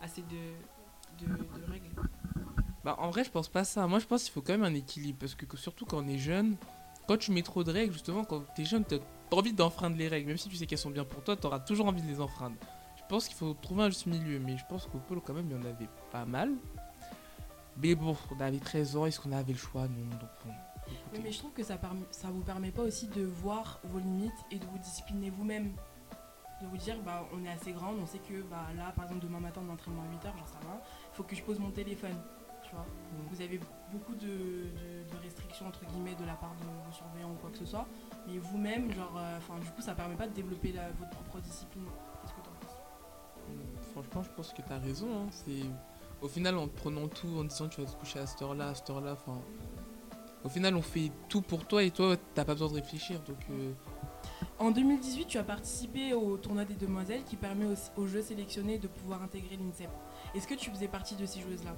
assez 0.00 0.22
de, 0.22 1.26
de, 1.26 1.70
règles? 1.70 1.90
Bah 2.82 2.96
en 2.98 3.10
vrai, 3.10 3.22
je 3.24 3.30
pense 3.30 3.48
pas 3.48 3.64
ça. 3.64 3.86
Moi, 3.86 3.98
je 3.98 4.06
pense 4.06 4.24
qu'il 4.24 4.32
faut 4.32 4.40
quand 4.40 4.54
même 4.54 4.64
un 4.64 4.74
équilibre 4.74 5.18
parce 5.18 5.34
que, 5.34 5.56
surtout 5.56 5.84
quand 5.84 5.98
on 5.98 6.08
est 6.08 6.18
jeune, 6.18 6.56
quand 7.06 7.16
tu 7.16 7.30
mets 7.32 7.42
trop 7.42 7.62
de 7.64 7.70
règles, 7.70 7.92
justement, 7.92 8.24
quand 8.24 8.42
tu 8.54 8.62
es 8.62 8.64
jeune, 8.64 8.84
tu 8.84 8.96
as 8.96 9.34
envie 9.34 9.52
d'enfreindre 9.52 9.96
les 9.96 10.08
règles, 10.08 10.28
même 10.28 10.36
si 10.36 10.48
tu 10.48 10.56
sais 10.56 10.66
qu'elles 10.66 10.78
sont 10.78 10.90
bien 10.90 11.04
pour 11.04 11.22
toi, 11.22 11.36
tu 11.36 11.46
auras 11.46 11.60
toujours 11.60 11.86
envie 11.86 12.02
de 12.02 12.08
les 12.08 12.20
enfreindre. 12.20 12.56
Je 12.96 13.02
pense 13.08 13.28
qu'il 13.28 13.36
faut 13.36 13.54
trouver 13.54 13.84
un 13.84 13.88
juste 13.88 14.06
milieu, 14.06 14.40
mais 14.40 14.56
je 14.56 14.64
pense 14.68 14.86
qu'au 14.86 14.98
pôle, 14.98 15.20
quand 15.20 15.34
même, 15.34 15.46
il 15.48 15.56
y 15.56 15.60
en 15.60 15.64
avait 15.64 15.88
pas 16.10 16.24
mal. 16.24 16.50
Mais 17.82 17.94
bon, 17.94 18.16
on 18.34 18.40
avait 18.40 18.58
13 18.58 18.96
ans, 18.96 19.06
est-ce 19.06 19.20
qu'on 19.20 19.32
avait 19.32 19.52
le 19.52 19.58
choix? 19.58 19.82
Non, 19.82 20.06
donc 20.10 20.30
bon. 20.44 21.20
mais 21.22 21.30
je 21.30 21.38
trouve 21.38 21.52
que 21.52 21.62
ça, 21.62 21.78
ça 22.10 22.28
vous 22.28 22.40
permet 22.40 22.70
pas 22.70 22.82
aussi 22.82 23.06
de 23.08 23.22
voir 23.22 23.80
vos 23.84 23.98
limites 23.98 24.32
et 24.50 24.58
de 24.58 24.64
vous 24.64 24.78
discipliner 24.78 25.30
vous-même. 25.30 25.74
De 26.62 26.66
vous 26.66 26.78
dire, 26.78 26.96
bah, 27.04 27.28
on 27.34 27.44
est 27.44 27.50
assez 27.50 27.72
grand, 27.72 27.92
on 27.92 28.06
sait 28.06 28.18
que 28.18 28.42
bah, 28.42 28.66
là, 28.74 28.92
par 28.96 29.04
exemple, 29.04 29.22
demain 29.22 29.40
matin, 29.40 29.60
on 29.68 29.70
entraînement 29.72 30.02
à 30.02 30.06
8h, 30.06 30.32
j'en 30.38 30.46
sais 30.46 30.58
rien, 30.62 30.80
il 31.12 31.16
faut 31.16 31.22
que 31.22 31.36
je 31.36 31.42
pose 31.42 31.58
mon 31.58 31.70
téléphone. 31.70 32.16
Vois 32.76 32.84
mm. 32.84 33.26
Vous 33.30 33.40
avez 33.42 33.60
beaucoup 33.92 34.14
de, 34.14 34.66
restrictions, 35.22 35.66
entre 35.66 35.84
guillemets, 35.86 36.14
de 36.14 36.24
la 36.24 36.34
part 36.34 36.54
de 36.60 36.64
vos 36.64 36.92
surveillants 36.92 37.32
ou 37.32 37.36
quoi 37.40 37.50
que 37.50 37.58
ce 37.58 37.66
soit. 37.66 37.86
Mais 38.26 38.38
vous-même, 38.38 38.92
genre, 38.92 39.14
euh, 39.16 39.38
enfin, 39.38 39.58
du 39.58 39.70
coup, 39.70 39.82
ça 39.82 39.94
permet 39.94 40.14
pas 40.14 40.26
de 40.26 40.34
développer 40.34 40.72
votre 40.98 41.10
propre 41.10 41.40
discipline. 41.40 41.84
Qu'est-ce 42.22 42.34
que 42.34 42.40
tu 42.40 42.48
en 42.48 42.66
penses? 42.66 42.76
Mm, 43.48 43.92
Franchement, 43.92 44.22
je 44.22 44.30
pense 44.30 44.52
que 44.52 44.62
tu 44.62 44.72
as 44.72 44.78
raison. 44.78 45.08
Hein. 45.12 45.26
C'est 45.30 45.64
au 46.22 46.28
final, 46.28 46.56
en 46.56 46.68
prenant 46.68 47.08
tout, 47.08 47.28
en 47.38 47.44
disant 47.44 47.68
tu 47.68 47.80
vas 47.80 47.90
te 47.90 47.96
coucher 47.96 48.18
à 48.20 48.26
cette 48.26 48.42
heure-là, 48.42 48.68
à 48.68 48.74
cette 48.74 48.90
heure-là, 48.90 49.12
enfin. 49.12 49.40
Au 50.44 50.48
final, 50.48 50.76
on 50.76 50.82
fait 50.82 51.10
tout 51.28 51.42
pour 51.42 51.66
toi 51.66 51.82
et 51.82 51.90
toi, 51.90 52.16
t'as 52.34 52.44
pas 52.44 52.52
besoin 52.52 52.68
de 52.68 52.74
réfléchir. 52.74 53.20
Donc, 53.22 53.38
euh. 53.50 53.72
En 54.58 54.70
2018, 54.70 55.26
tu 55.26 55.38
as 55.38 55.42
participé 55.42 56.14
au 56.14 56.36
tournoi 56.36 56.64
des 56.64 56.74
demoiselles 56.74 57.24
qui 57.24 57.36
permet 57.36 57.66
aux, 57.96 58.06
jeux 58.06 58.22
sélectionnés 58.22 58.78
de 58.78 58.86
pouvoir 58.86 59.22
intégrer 59.22 59.56
l'INSEP. 59.56 59.90
Est-ce 60.34 60.46
que 60.46 60.54
tu 60.54 60.70
faisais 60.70 60.88
partie 60.88 61.16
de 61.16 61.26
ces 61.26 61.40
joueuses-là? 61.40 61.74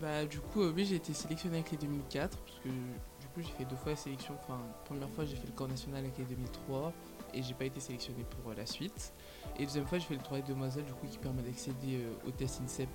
Bah, 0.00 0.24
du 0.24 0.40
coup, 0.40 0.62
euh, 0.62 0.72
oui, 0.74 0.84
j'ai 0.84 0.96
été 0.96 1.12
sélectionnée 1.12 1.58
avec 1.58 1.70
les 1.70 1.76
2004 1.78 2.38
parce 2.38 2.58
que 2.60 2.68
du 2.68 3.26
coup, 3.32 3.40
j'ai 3.40 3.52
fait 3.52 3.64
deux 3.64 3.76
fois 3.76 3.90
la 3.92 3.96
sélection. 3.96 4.34
Enfin, 4.40 4.58
première 4.84 5.08
fois, 5.10 5.24
j'ai 5.24 5.36
fait 5.36 5.46
le 5.46 5.52
corps 5.52 5.68
national 5.68 6.00
avec 6.00 6.18
les 6.18 6.24
2003 6.24 6.92
et 7.32 7.42
j'ai 7.42 7.54
pas 7.54 7.64
été 7.64 7.80
sélectionné 7.80 8.24
pour 8.24 8.50
euh, 8.50 8.54
la 8.56 8.66
suite. 8.66 9.12
Et 9.58 9.64
deuxième 9.64 9.86
fois, 9.86 9.98
j'ai 9.98 10.06
fait 10.06 10.14
le 10.14 10.22
travail 10.22 10.42
de 10.42 10.48
demoiselle, 10.48 10.84
du 10.84 10.92
coup, 10.94 11.06
qui 11.06 11.18
permet 11.18 11.42
d'accéder 11.42 12.02
euh, 12.02 12.28
au 12.28 12.30
test 12.30 12.60
INSEP 12.60 12.88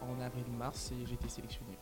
en 0.00 0.20
avril-mars 0.20 0.92
et 0.92 1.06
j'ai 1.06 1.14
été 1.14 1.28
sélectionné. 1.28 1.72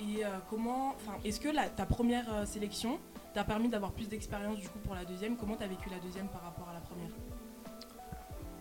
Et 0.00 0.22
comment, 0.48 0.94
enfin, 0.96 1.18
est-ce 1.26 1.38
que 1.38 1.50
la, 1.50 1.68
ta 1.68 1.84
première 1.84 2.48
sélection 2.48 2.98
t'a 3.34 3.44
permis 3.44 3.68
d'avoir 3.68 3.92
plus 3.92 4.08
d'expérience 4.08 4.58
du 4.58 4.66
coup 4.66 4.78
pour 4.78 4.94
la 4.94 5.04
deuxième? 5.04 5.36
Comment 5.36 5.56
t'as 5.56 5.66
vécu 5.66 5.90
la 5.90 5.98
deuxième 5.98 6.26
par 6.28 6.40
rapport 6.40 6.59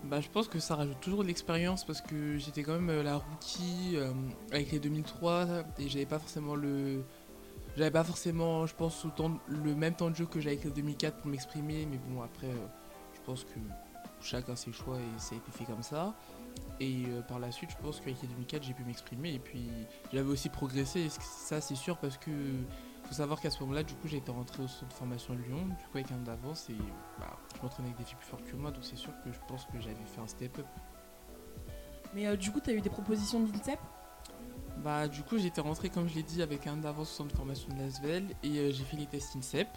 bah, 0.09 0.21
je 0.21 0.29
pense 0.29 0.47
que 0.47 0.59
ça 0.59 0.75
rajoute 0.75 0.99
toujours 0.99 1.23
de 1.23 1.27
l'expérience 1.27 1.85
parce 1.85 2.01
que 2.01 2.37
j'étais 2.37 2.63
quand 2.63 2.79
même 2.79 3.01
la 3.01 3.17
rookie 3.17 3.97
avec 4.51 4.71
les 4.71 4.79
2003 4.79 5.47
et 5.77 5.87
j'avais 5.89 6.05
pas 6.05 6.19
forcément 6.19 6.55
le 6.55 7.03
j'avais 7.77 7.91
pas 7.91 8.03
forcément 8.03 8.65
je 8.65 8.75
pense 8.75 9.05
autant 9.05 9.39
le 9.47 9.75
même 9.75 9.95
temps 9.95 10.09
de 10.09 10.15
jeu 10.15 10.25
que 10.25 10.39
j'avais 10.39 10.55
avec 10.55 10.65
les 10.65 10.71
2004 10.71 11.17
pour 11.17 11.27
m'exprimer 11.27 11.87
mais 11.89 11.97
bon 11.97 12.21
après 12.21 12.49
je 13.13 13.21
pense 13.25 13.43
que 13.43 13.59
chacun 14.21 14.55
ses 14.55 14.71
choix 14.71 14.97
et 14.97 15.19
ça 15.19 15.35
a 15.35 15.37
été 15.37 15.51
fait 15.51 15.65
comme 15.65 15.83
ça. 15.83 16.13
Et 16.79 17.03
euh, 17.07 17.21
par 17.21 17.39
la 17.39 17.51
suite, 17.51 17.71
je 17.71 17.77
pense 17.77 17.99
qu'avec 17.99 18.21
les 18.21 18.27
2004, 18.27 18.63
j'ai 18.63 18.73
pu 18.73 18.83
m'exprimer 18.83 19.33
et 19.33 19.39
puis 19.39 19.69
j'avais 20.13 20.29
aussi 20.29 20.49
progressé. 20.49 21.01
Et 21.01 21.09
ça, 21.09 21.61
c'est 21.61 21.75
sûr 21.75 21.97
parce 21.97 22.17
que 22.17 22.31
faut 23.09 23.15
savoir 23.15 23.41
qu'à 23.41 23.49
ce 23.49 23.59
moment-là, 23.61 23.81
du 23.81 23.95
coup, 23.95 24.07
j'ai 24.07 24.17
été 24.17 24.29
rentré 24.29 24.61
au 24.61 24.67
centre 24.67 24.87
de 24.87 24.93
formation 24.93 25.33
de 25.33 25.39
Lyon, 25.39 25.65
du 25.65 25.73
coup, 25.73 25.95
avec 25.97 26.11
un 26.11 26.19
d'avance 26.19 26.69
et 26.69 26.75
bah, 27.19 27.37
je 27.55 27.61
m'entraînais 27.63 27.89
avec 27.89 27.97
des 27.97 28.05
filles 28.05 28.17
plus 28.17 28.27
fortes 28.27 28.45
que 28.45 28.55
moi, 28.55 28.69
donc 28.69 28.83
c'est 28.83 28.95
sûr 28.95 29.11
que 29.23 29.31
je 29.31 29.39
pense 29.47 29.65
que 29.65 29.79
j'avais 29.79 29.95
fait 29.95 30.21
un 30.21 30.27
step-up. 30.27 30.67
Mais 32.13 32.27
euh, 32.27 32.35
du 32.35 32.51
coup, 32.51 32.59
tu 32.59 32.69
as 32.69 32.73
eu 32.73 32.81
des 32.81 32.89
propositions 32.89 33.39
de 33.39 33.51
l'INSEP? 33.51 33.79
Bah, 34.83 35.07
du 35.07 35.23
coup, 35.23 35.39
j'étais 35.39 35.59
rentré, 35.59 35.89
comme 35.89 36.07
je 36.07 36.13
l'ai 36.13 36.23
dit, 36.23 36.43
avec 36.43 36.67
un 36.67 36.77
d'avance 36.77 37.11
au 37.11 37.15
centre 37.15 37.31
de 37.31 37.37
formation 37.37 37.73
de 37.73 37.79
l'ASVEL 37.79 38.27
et 38.43 38.59
euh, 38.59 38.71
j'ai 38.71 38.83
fait 38.83 38.97
les 38.97 39.07
tests 39.07 39.35
INSEP. 39.35 39.67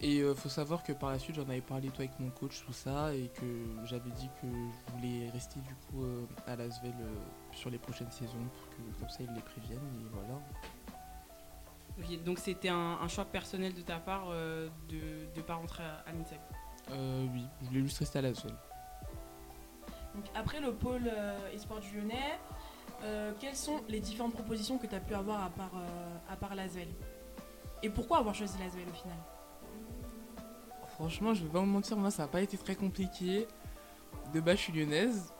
Et 0.00 0.16
il 0.16 0.34
faut 0.34 0.48
savoir 0.48 0.82
que 0.82 0.92
par 0.92 1.12
la 1.12 1.20
suite, 1.20 1.36
j'en 1.36 1.42
avais 1.42 1.60
parlé 1.60 1.88
toi 1.90 2.04
avec 2.04 2.18
mon 2.18 2.30
coach, 2.30 2.64
tout 2.66 2.72
ça, 2.72 3.14
et 3.14 3.28
que 3.28 3.64
j'avais 3.84 4.10
dit 4.10 4.28
que 4.40 4.48
je 4.48 4.92
voulais 4.94 5.30
rester 5.30 5.60
du 5.60 5.74
coup 5.76 6.04
à 6.48 6.56
Lasvel 6.56 6.92
sur 7.52 7.70
les 7.70 7.78
prochaines 7.78 8.10
saisons 8.10 8.44
pour 8.52 8.70
que 8.70 8.98
comme 8.98 9.08
ça 9.08 9.18
ils 9.20 9.32
les 9.32 9.42
préviennent 9.42 9.78
et 9.78 10.08
voilà 10.10 10.40
donc 12.24 12.38
c'était 12.38 12.68
un, 12.68 13.06
choix 13.08 13.24
personnel 13.24 13.74
de 13.74 13.82
ta 13.82 13.98
part 13.98 14.28
euh, 14.30 14.68
de 14.88 15.36
ne 15.36 15.42
pas 15.42 15.54
rentrer 15.54 15.84
à, 15.84 16.04
à 16.06 16.92
euh, 16.92 17.26
Oui, 17.32 17.44
je 17.62 17.68
voulais 17.68 17.80
juste 17.82 17.98
rester 17.98 18.18
à 18.18 18.22
la 18.22 18.34
zone. 18.34 18.56
Donc 20.14 20.24
après 20.34 20.60
le 20.60 20.72
pôle 20.72 21.06
euh, 21.06 21.54
e-sport 21.54 21.80
du 21.80 21.96
Lyonnais, 21.96 22.38
quelles 23.40 23.56
sont 23.56 23.80
les 23.88 23.98
différentes 23.98 24.34
propositions 24.34 24.78
que 24.78 24.86
tu 24.86 24.94
as 24.94 25.00
pu 25.00 25.12
avoir 25.12 25.42
à 25.42 25.50
part, 25.50 25.72
à 26.30 26.36
part 26.36 26.54
l'Asvel 26.54 26.86
Et 27.82 27.90
pourquoi 27.90 28.18
avoir 28.18 28.32
choisi 28.32 28.56
l'Asvel 28.60 28.84
au 28.88 28.94
final? 28.94 29.16
Franchement, 30.90 31.34
je 31.34 31.42
vais 31.42 31.50
pas 31.50 31.58
vous 31.58 31.66
mentir, 31.66 31.96
moi 31.96 32.12
ça 32.12 32.22
n'a 32.22 32.28
pas 32.28 32.42
été 32.42 32.56
très 32.56 32.76
compliqué. 32.76 33.48
De 34.32 34.38
base, 34.38 34.58
je 34.58 34.62
suis 34.62 34.72
lyonnaise. 34.72 35.32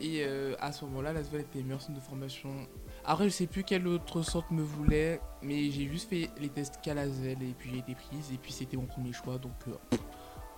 Et 0.00 0.24
à 0.58 0.72
ce 0.72 0.86
moment-là, 0.86 1.12
l'Asvel 1.12 1.42
était 1.42 1.62
meilleure 1.62 1.82
centre 1.82 2.00
de 2.00 2.04
formation 2.04 2.66
après, 3.10 3.24
je 3.24 3.30
sais 3.30 3.46
plus 3.46 3.64
quel 3.64 3.88
autre 3.88 4.20
centre 4.20 4.52
me 4.52 4.60
voulait, 4.60 5.18
mais 5.40 5.70
j'ai 5.70 5.86
juste 5.86 6.10
fait 6.10 6.28
les 6.38 6.50
tests 6.50 6.78
qu'à 6.82 6.92
et 6.92 7.54
puis 7.58 7.70
j'ai 7.70 7.78
été 7.78 7.94
prise 7.94 8.30
et 8.34 8.36
puis 8.36 8.52
c'était 8.52 8.76
mon 8.76 8.84
premier 8.84 9.14
choix 9.14 9.38
donc 9.38 9.54
euh, 9.66 9.96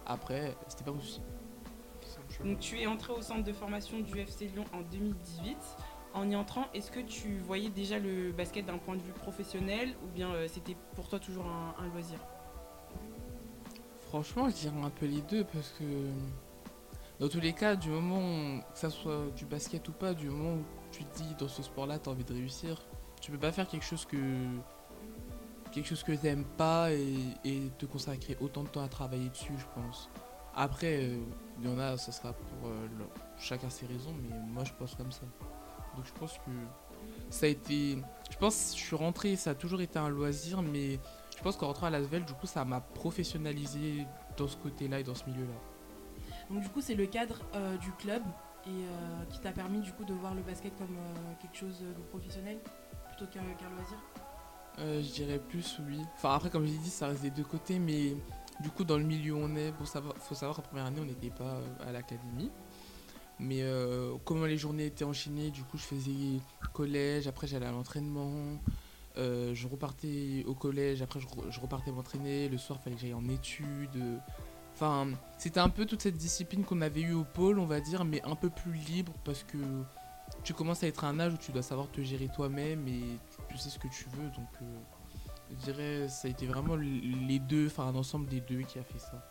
après, 0.05 0.57
c'était 0.67 0.83
pas 0.83 0.91
mon 0.91 1.01
souci. 1.01 1.21
Donc 2.45 2.59
tu 2.59 2.81
es 2.81 2.89
entré 2.89 3.13
au 3.13 3.23
centre 3.23 3.45
de 3.45 3.53
formation 3.53 4.01
du 4.01 4.19
FC 4.19 4.47
Lyon 4.47 4.65
en 4.73 4.81
2018. 4.81 5.57
En 6.13 6.29
y 6.29 6.35
entrant, 6.35 6.67
est-ce 6.75 6.91
que 6.91 6.99
tu 6.99 7.39
voyais 7.39 7.69
déjà 7.69 8.01
le 8.01 8.33
basket 8.33 8.67
d'un 8.67 8.79
point 8.79 8.97
de 8.97 9.03
vue 9.03 9.13
professionnel 9.13 9.95
ou 10.03 10.09
bien 10.09 10.33
euh, 10.33 10.49
c'était 10.49 10.77
pour 10.97 11.09
toi 11.09 11.21
toujours 11.21 11.47
un, 11.47 11.87
loisir? 11.87 12.19
Franchement, 14.09 14.49
je 14.49 14.57
dirais 14.57 14.83
un 14.83 14.91
peu 14.91 15.07
les 15.07 15.21
deux 15.21 15.45
parce 15.45 15.69
que 15.79 15.85
dans 17.21 17.29
tous 17.29 17.39
les 17.39 17.53
cas, 17.53 17.77
du 17.77 17.91
moment 17.91 18.59
que 18.59 18.79
ça 18.79 18.91
soit 18.91 19.27
du 19.37 19.45
basket 19.45 19.89
ou 19.89 19.93
pas, 19.93 20.15
du 20.15 20.29
moment 20.31 20.55
où 20.55 20.80
tu 20.93 21.05
te 21.05 21.19
dis 21.19 21.35
dans 21.39 21.49
ce 21.49 21.63
sport-là, 21.63 21.99
tu 21.99 22.09
as 22.09 22.13
envie 22.13 22.25
de 22.25 22.33
réussir, 22.33 22.83
tu 23.21 23.31
peux 23.31 23.39
pas 23.39 23.53
faire 23.53 23.69
quelque 23.69 23.85
chose 23.85 24.05
que 24.05 24.17
quelque 25.73 25.89
chose 25.89 26.03
que 26.03 26.13
t'aimes 26.13 26.45
pas 26.45 26.91
et, 26.93 27.71
te 27.79 27.87
consacrer 27.87 28.37
autant 28.41 28.65
de 28.65 28.69
temps 28.69 28.83
à 28.83 28.89
travailler 28.89 29.29
dessus, 29.29 29.53
je 29.57 29.81
pense. 29.81 30.11
Après, 30.55 31.05
euh, 31.05 31.19
il 31.61 31.71
y 31.71 31.73
en 31.73 31.79
a, 31.79 31.97
ça 31.97 32.11
sera 32.11 32.33
pour 32.33 32.69
euh, 32.69 32.89
chacun 33.39 33.71
ses 33.71 33.87
raisons, 33.87 34.13
mais 34.21 34.37
moi 34.49 34.65
je 34.65 34.73
pense 34.79 34.95
comme 34.95 35.13
ça. 35.13 35.23
Donc 35.97 36.05
je 36.05 36.13
pense 36.13 36.35
que 36.39 36.51
ça 37.31 37.47
a 37.47 37.49
été. 37.49 37.99
Je 38.31 38.37
pense 38.37 38.75
je 38.77 38.81
suis 38.81 38.97
rentré, 38.97 39.37
ça 39.37 39.51
a 39.51 39.55
toujours 39.55 39.81
été 39.81 39.99
un 39.99 40.09
loisir, 40.09 40.63
mais 40.63 40.99
je 41.37 41.43
pense 41.43 41.57
qu'en 41.57 41.69
rentrant 41.69 41.87
à 41.87 41.91
Lasvel, 41.91 42.25
du 42.25 42.35
coup, 42.35 42.47
ça 42.47 42.65
m'a 42.65 42.81
professionnalisé 42.81 44.05
dans 44.37 44.49
ce 44.49 44.57
côté-là 44.57 45.01
et 45.01 45.05
dans 45.05 45.15
ce 45.15 45.25
milieu-là. 45.27 45.55
Donc 46.51 46.63
du 46.63 46.69
coup, 46.69 46.81
c'est 46.81 46.95
le 46.95 47.07
cadre 47.07 47.37
euh, 47.55 47.77
du 47.79 47.93
club 47.93 48.23
et 48.67 48.69
euh, 48.69 49.25
qui 49.31 49.41
t'a 49.41 49.53
permis 49.53 49.81
du 49.81 49.93
coup 49.93 50.05
de 50.05 50.13
voir 50.13 50.35
le 50.35 50.43
basket 50.43 50.77
comme 50.77 50.97
euh, 50.97 51.35
quelque 51.41 51.57
chose 51.57 51.81
de 51.81 52.03
professionnel 52.11 52.59
plutôt 53.09 53.31
qu'un 53.33 53.41
loisir? 53.43 53.99
Euh, 54.79 55.03
Je 55.03 55.13
dirais 55.13 55.39
plus 55.39 55.81
oui. 55.87 56.01
Enfin 56.17 56.35
après 56.35 56.51
comme 56.51 56.67
j'ai 56.67 56.77
dit 56.77 56.91
ça 56.91 57.09
reste 57.09 57.23
des 57.23 57.31
deux 57.31 57.45
côtés 57.45 57.79
mais 57.79 58.15
du 58.61 58.71
coup 58.71 58.85
dans 58.85 58.99
le 58.99 59.05
milieu 59.05 59.35
où 59.35 59.39
on 59.39 59.57
est, 59.57 59.73
savoir, 59.85 60.17
faut 60.17 60.35
savoir 60.35 60.57
qu'en 60.57 60.63
première 60.63 60.87
année 60.87 61.01
on 61.01 61.07
n'était 61.07 61.31
pas 61.31 61.61
à 61.87 61.93
l'académie. 61.93 62.51
Mais 63.39 63.65
comment 64.27 64.45
les 64.45 64.59
journées 64.59 64.85
étaient 64.85 65.07
enchaînées, 65.07 65.51
du 65.51 65.63
coup 65.63 65.79
je 65.79 65.85
faisais 65.85 66.41
collège, 66.75 67.27
après 67.27 67.47
j'allais 67.47 67.65
à 67.65 67.73
l'entraînement, 67.73 68.61
je 69.17 69.67
repartais 69.67 70.45
au 70.47 70.55
collège, 70.55 71.01
après 71.01 71.21
je, 71.21 71.27
je 71.49 71.61
repartais 71.61 71.91
m'entraîner, 71.91 72.51
le 72.51 72.59
soir 72.59 72.79
il 72.79 72.85
fallait 72.85 72.97
que 72.97 73.01
j'aille 73.01 73.15
en 73.15 73.27
études. 73.31 74.21
Enfin, 74.81 75.11
c'était 75.37 75.61
un 75.61 75.69
peu 75.69 75.85
toute 75.85 76.01
cette 76.01 76.17
discipline 76.17 76.65
qu'on 76.65 76.81
avait 76.81 77.03
eue 77.03 77.13
au 77.13 77.25
pôle, 77.25 77.59
on 77.59 77.67
va 77.67 77.81
dire, 77.81 78.07
mais 78.07 78.23
un 78.23 78.35
peu 78.35 78.49
plus 78.49 78.73
libre 78.73 79.13
parce 79.25 79.43
que 79.43 79.59
tu 80.43 80.55
commences 80.55 80.83
à 80.83 80.87
être 80.87 81.05
à 81.05 81.09
un 81.09 81.21
âge 81.21 81.35
où 81.35 81.37
tu 81.37 81.53
dois 81.53 81.61
savoir 81.61 81.91
te 81.91 82.01
gérer 82.01 82.29
toi-même 82.29 82.89
et 82.89 83.03
tu 83.51 83.59
sais 83.59 83.69
ce 83.69 83.79
que 83.79 83.89
tu 83.89 84.07
veux. 84.17 84.31
Donc, 84.31 84.49
euh, 84.63 84.79
je 85.51 85.57
dirais, 85.57 86.09
ça 86.09 86.29
a 86.29 86.31
été 86.31 86.47
vraiment 86.47 86.77
les 86.77 87.39
deux, 87.41 87.67
enfin, 87.67 87.89
un 87.89 87.95
ensemble 87.95 88.27
des 88.29 88.41
deux 88.41 88.63
qui 88.63 88.79
a 88.79 88.83
fait 88.83 88.99
ça. 88.99 89.23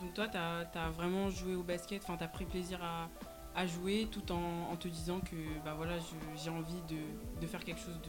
donc, 0.00 0.14
toi, 0.14 0.26
tu 0.26 0.38
as, 0.38 0.90
vraiment 0.90 1.28
joué 1.28 1.54
au 1.54 1.62
basket, 1.62 2.02
enfin, 2.02 2.16
tu 2.16 2.24
as 2.24 2.28
pris 2.28 2.46
plaisir 2.46 2.80
à, 2.82 3.66
jouer 3.66 4.08
tout 4.10 4.32
en, 4.32 4.74
te 4.76 4.88
disant 4.88 5.20
que 5.20 5.36
bah 5.66 5.74
voilà, 5.76 5.98
j'ai 6.42 6.48
envie 6.48 6.80
de, 6.88 7.46
faire 7.46 7.62
quelque 7.62 7.80
chose 7.80 8.00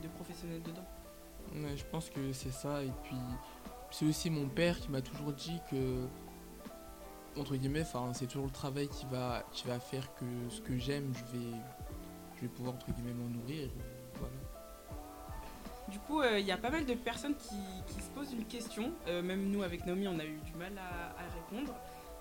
de, 0.00 0.08
professionnel 0.08 0.62
dedans. 0.62 0.86
Ouais, 1.54 1.76
je 1.76 1.84
pense 1.84 2.08
que 2.08 2.32
c'est 2.32 2.52
ça. 2.52 2.82
Et 2.82 2.92
puis, 3.02 3.18
c'est 3.90 4.06
aussi 4.06 4.30
mon 4.30 4.48
père 4.48 4.80
qui 4.80 4.90
m'a 4.90 5.02
toujours 5.02 5.32
dit 5.32 5.60
que 5.70 6.06
entre 7.38 7.56
guillemets, 7.56 7.84
c'est 8.14 8.26
toujours 8.26 8.46
le 8.46 8.52
travail 8.52 8.88
qui 8.88 9.06
va, 9.06 9.42
qui 9.52 9.66
va 9.66 9.78
faire 9.80 10.14
que 10.14 10.24
ce 10.50 10.60
que 10.60 10.76
j'aime, 10.78 11.12
je 11.14 11.38
vais, 11.38 11.56
je 12.36 12.42
vais 12.42 12.48
pouvoir 12.48 12.74
entre 12.74 12.90
guillemets 12.92 13.14
m'en 13.14 13.28
nourrir. 13.28 13.68
Du 15.88 15.98
coup, 15.98 16.22
il 16.22 16.26
euh, 16.26 16.40
y 16.40 16.52
a 16.52 16.56
pas 16.56 16.70
mal 16.70 16.86
de 16.86 16.94
personnes 16.94 17.34
qui, 17.34 18.02
se 18.02 18.08
posent 18.14 18.32
une 18.32 18.46
question. 18.46 18.92
Euh, 19.08 19.22
même 19.22 19.50
nous, 19.50 19.62
avec 19.62 19.84
Naomi, 19.84 20.08
on 20.08 20.18
a 20.18 20.24
eu 20.24 20.38
du 20.38 20.54
mal 20.54 20.72
à, 20.78 21.22
répondre. 21.34 21.74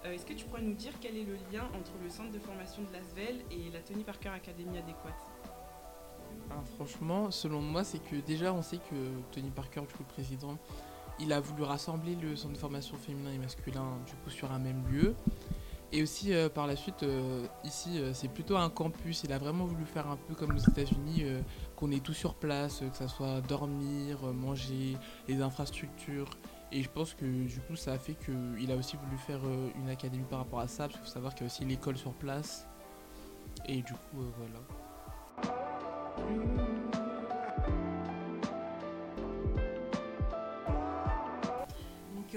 Euh, 0.03 0.11
est-ce 0.11 0.25
que 0.25 0.33
tu 0.33 0.45
pourrais 0.45 0.61
nous 0.61 0.73
dire 0.73 0.91
quel 0.99 1.15
est 1.15 1.23
le 1.23 1.35
lien 1.51 1.63
entre 1.79 1.91
le 2.03 2.09
centre 2.09 2.31
de 2.31 2.39
formation 2.39 2.81
de 2.81 2.91
l'ASVEL 2.91 3.41
et 3.51 3.69
la 3.71 3.79
Tony 3.79 4.03
Parker 4.03 4.29
Academy 4.29 4.77
adéquate? 4.77 5.13
Ah, 6.49 6.55
Franchement, 6.75 7.31
selon 7.31 7.61
moi, 7.61 7.83
c'est 7.83 7.99
que 7.99 8.15
déjà, 8.17 8.51
on 8.51 8.61
sait 8.61 8.77
que 8.77 8.95
Tony 9.31 9.51
Parker, 9.51 9.81
du 9.81 9.87
coup, 9.87 10.03
le 10.03 10.13
président, 10.13 10.57
il 11.21 11.31
a 11.33 11.39
voulu 11.39 11.63
rassembler 11.63 12.15
le 12.15 12.35
centre 12.35 12.53
de 12.53 12.57
formation 12.57 12.97
féminin 12.97 13.31
et 13.31 13.37
masculin 13.37 13.97
du 14.05 14.13
coup 14.13 14.29
sur 14.29 14.51
un 14.51 14.59
même 14.59 14.83
lieu. 14.91 15.15
Et 15.93 16.01
aussi 16.01 16.33
euh, 16.33 16.47
par 16.47 16.67
la 16.67 16.77
suite, 16.77 17.03
euh, 17.03 17.45
ici 17.65 17.99
euh, 17.99 18.13
c'est 18.13 18.29
plutôt 18.29 18.55
un 18.55 18.69
campus. 18.69 19.23
Il 19.23 19.33
a 19.33 19.37
vraiment 19.37 19.65
voulu 19.65 19.85
faire 19.85 20.07
un 20.07 20.15
peu 20.15 20.35
comme 20.35 20.55
aux 20.55 20.71
États-Unis, 20.71 21.25
qu'on 21.75 21.91
ait 21.91 21.99
tout 21.99 22.13
sur 22.13 22.35
place, 22.35 22.79
que 22.79 22.97
ça 22.97 23.07
soit 23.07 23.41
dormir, 23.41 24.21
manger, 24.33 24.97
les 25.27 25.41
infrastructures. 25.41 26.29
Et 26.71 26.81
je 26.81 26.89
pense 26.89 27.13
que 27.13 27.25
du 27.25 27.59
coup 27.59 27.75
ça 27.75 27.91
a 27.93 27.97
fait 27.97 28.15
qu'il 28.15 28.71
a 28.71 28.75
aussi 28.75 28.95
voulu 28.95 29.17
faire 29.17 29.41
une 29.75 29.89
académie 29.89 30.23
par 30.29 30.39
rapport 30.39 30.61
à 30.61 30.67
ça, 30.67 30.85
parce 30.85 30.93
qu'il 30.93 31.03
faut 31.05 31.13
savoir 31.13 31.33
qu'il 31.35 31.41
y 31.41 31.49
a 31.49 31.51
aussi 31.51 31.65
l'école 31.65 31.97
sur 31.97 32.13
place. 32.13 32.65
Et 33.67 33.81
du 33.81 33.93
coup 33.93 34.23
voilà. 34.37 34.61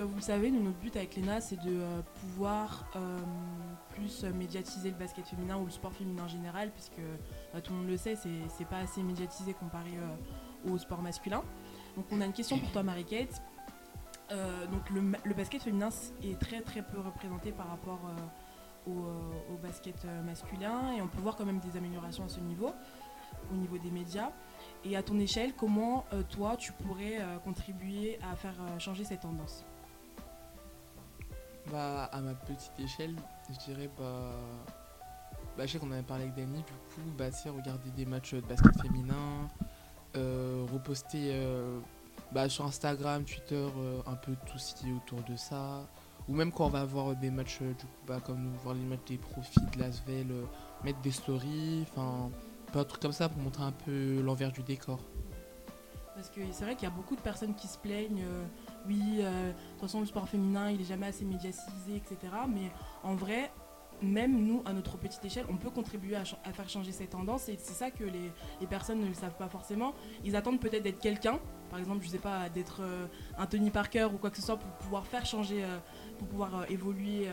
Vous 0.00 0.16
le 0.16 0.22
savez, 0.22 0.50
notre 0.50 0.78
but 0.78 0.96
avec 0.96 1.16
l'ENA, 1.16 1.40
c'est 1.40 1.56
de 1.56 1.70
euh, 1.80 2.02
pouvoir 2.20 2.86
euh, 2.96 3.18
plus 3.90 4.24
médiatiser 4.24 4.90
le 4.90 4.96
basket 4.96 5.26
féminin 5.26 5.56
ou 5.56 5.66
le 5.66 5.70
sport 5.70 5.92
féminin 5.92 6.24
en 6.24 6.28
général, 6.28 6.70
puisque 6.70 7.00
tout 7.62 7.72
le 7.72 7.78
monde 7.78 7.88
le 7.88 7.96
sait, 7.96 8.16
c'est 8.16 8.66
pas 8.66 8.78
assez 8.78 9.02
médiatisé 9.02 9.54
comparé 9.54 9.90
euh, 9.96 10.72
au 10.72 10.78
sport 10.78 11.00
masculin. 11.00 11.42
Donc 11.96 12.06
on 12.10 12.20
a 12.20 12.26
une 12.26 12.32
question 12.32 12.58
pour 12.58 12.70
toi, 12.72 12.82
Marie-Kate. 12.82 13.42
donc 14.30 14.90
le, 14.90 15.34
basket 15.34 15.62
féminin 15.62 15.90
est 16.22 16.38
très 16.40 16.60
très 16.60 16.82
peu 16.82 16.98
représenté 16.98 17.52
par 17.52 17.68
rapport 17.68 18.00
au, 18.86 19.56
basket 19.62 20.04
masculin 20.24 20.92
et 20.96 21.02
on 21.02 21.06
peut 21.06 21.20
voir 21.20 21.36
quand 21.36 21.44
même 21.44 21.60
des 21.60 21.76
améliorations 21.76 22.24
à 22.24 22.28
ce 22.28 22.40
niveau, 22.40 22.72
au 23.52 23.54
niveau 23.54 23.78
des 23.78 23.90
médias. 23.90 24.32
Et 24.84 24.96
à 24.96 25.02
ton 25.02 25.18
échelle, 25.20 25.54
comment 25.54 26.04
toi 26.30 26.56
tu 26.56 26.72
pourrais 26.72 27.20
contribuer 27.44 28.18
à 28.28 28.34
faire 28.34 28.56
changer 28.78 29.04
cette 29.04 29.20
tendance? 29.20 29.64
Bah, 31.70 32.04
à 32.12 32.20
ma 32.20 32.34
petite 32.34 32.78
échelle, 32.78 33.16
je 33.50 33.58
dirais, 33.64 33.90
bah. 33.98 34.32
Bah, 35.56 35.66
je 35.66 35.72
sais 35.72 35.78
qu'on 35.78 35.92
avait 35.92 36.02
parlé 36.02 36.24
avec 36.24 36.34
Danny, 36.34 36.58
du 36.58 36.62
coup, 36.64 37.10
bah, 37.16 37.30
c'est 37.30 37.48
regarder 37.48 37.90
des 37.90 38.06
matchs 38.06 38.34
de 38.34 38.40
basket 38.40 38.82
féminin, 38.82 39.48
euh, 40.16 40.66
reposter 40.72 41.30
euh, 41.32 41.78
bah, 42.32 42.48
sur 42.48 42.64
Instagram, 42.64 43.24
Twitter, 43.24 43.54
euh, 43.54 44.00
un 44.06 44.16
peu 44.16 44.34
tout 44.50 44.58
ce 44.58 44.74
qui 44.74 44.88
est 44.88 44.92
autour 44.92 45.22
de 45.22 45.36
ça. 45.36 45.88
Ou 46.28 46.34
même 46.34 46.50
quand 46.50 46.66
on 46.66 46.70
va 46.70 46.84
voir 46.84 47.14
des 47.14 47.30
matchs, 47.30 47.60
du 47.60 47.74
coup, 47.74 47.86
bah, 48.06 48.18
comme 48.24 48.42
nous, 48.42 48.58
voir 48.64 48.74
les 48.74 48.82
matchs 48.82 49.04
des 49.06 49.18
profits 49.18 49.60
de 49.74 49.78
Lasvel, 49.78 50.26
mettre 50.82 51.00
des 51.02 51.12
stories, 51.12 51.86
enfin, 51.88 52.30
un 52.74 52.84
truc 52.84 53.00
comme 53.00 53.12
ça 53.12 53.28
pour 53.28 53.40
montrer 53.40 53.62
un 53.62 53.72
peu 53.72 54.20
l'envers 54.22 54.50
du 54.50 54.62
décor. 54.62 54.98
Parce 56.16 56.30
que 56.30 56.40
c'est 56.50 56.64
vrai 56.64 56.74
qu'il 56.74 56.88
y 56.88 56.90
a 56.92 56.94
beaucoup 56.94 57.14
de 57.14 57.20
personnes 57.20 57.54
qui 57.54 57.68
se 57.68 57.78
plaignent 57.78 58.24
oui, 58.86 59.00
euh, 59.20 59.48
de 59.48 59.52
toute 59.72 59.80
façon, 59.80 60.00
le 60.00 60.06
sport 60.06 60.28
féminin, 60.28 60.70
il 60.70 60.80
est 60.80 60.84
jamais 60.84 61.06
assez 61.06 61.24
médiatisé, 61.24 61.96
etc. 61.96 62.32
Mais 62.48 62.70
en 63.02 63.14
vrai, 63.14 63.50
même 64.02 64.44
nous, 64.44 64.62
à 64.66 64.72
notre 64.72 64.98
petite 64.98 65.24
échelle, 65.24 65.46
on 65.48 65.56
peut 65.56 65.70
contribuer 65.70 66.16
à, 66.16 66.24
faire 66.24 66.68
changer 66.68 66.92
ces 66.92 67.06
tendances. 67.06 67.48
Et 67.48 67.56
c'est 67.58 67.72
ça 67.72 67.90
que 67.90 68.04
les, 68.04 68.66
personnes 68.66 69.00
ne 69.00 69.06
le 69.06 69.14
savent 69.14 69.36
pas 69.36 69.48
forcément. 69.48 69.94
Ils 70.24 70.36
attendent 70.36 70.60
peut-être 70.60 70.82
d'être 70.82 71.00
quelqu'un, 71.00 71.38
par 71.70 71.78
exemple, 71.78 72.04
je 72.04 72.08
sais 72.08 72.18
pas, 72.18 72.48
d'être 72.48 72.80
euh, 72.82 73.06
un 73.38 73.46
Tony 73.46 73.70
Parker 73.70 74.08
ou 74.12 74.18
quoi 74.18 74.30
que 74.30 74.36
ce 74.36 74.42
soit 74.42 74.56
pour 74.56 74.70
pouvoir 74.72 75.06
faire 75.06 75.24
changer, 75.24 75.64
euh, 75.64 75.78
pour 76.18 76.28
pouvoir 76.28 76.70
évoluer, 76.70 77.28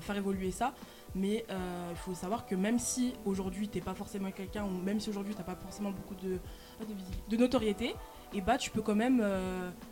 faire 0.00 0.16
évoluer 0.16 0.50
ça. 0.50 0.74
Mais 1.14 1.44
il 1.90 1.96
faut 1.96 2.14
savoir 2.14 2.46
que 2.46 2.54
même 2.54 2.78
si 2.78 3.14
aujourd'hui 3.24 3.68
tu 3.68 3.78
n'es 3.78 3.84
pas 3.84 3.94
forcément 3.94 4.30
quelqu'un, 4.30 4.64
ou 4.64 4.70
même 4.70 5.00
si 5.00 5.10
aujourd'hui 5.10 5.34
tu 5.34 5.40
n'as 5.40 5.46
pas 5.46 5.56
forcément 5.56 5.90
beaucoup 5.90 6.14
de 6.14 7.36
notoriété, 7.36 7.94
et 8.32 8.40
bah 8.40 8.58
tu 8.58 8.70
peux 8.70 8.82
quand 8.82 8.94
même 8.94 9.22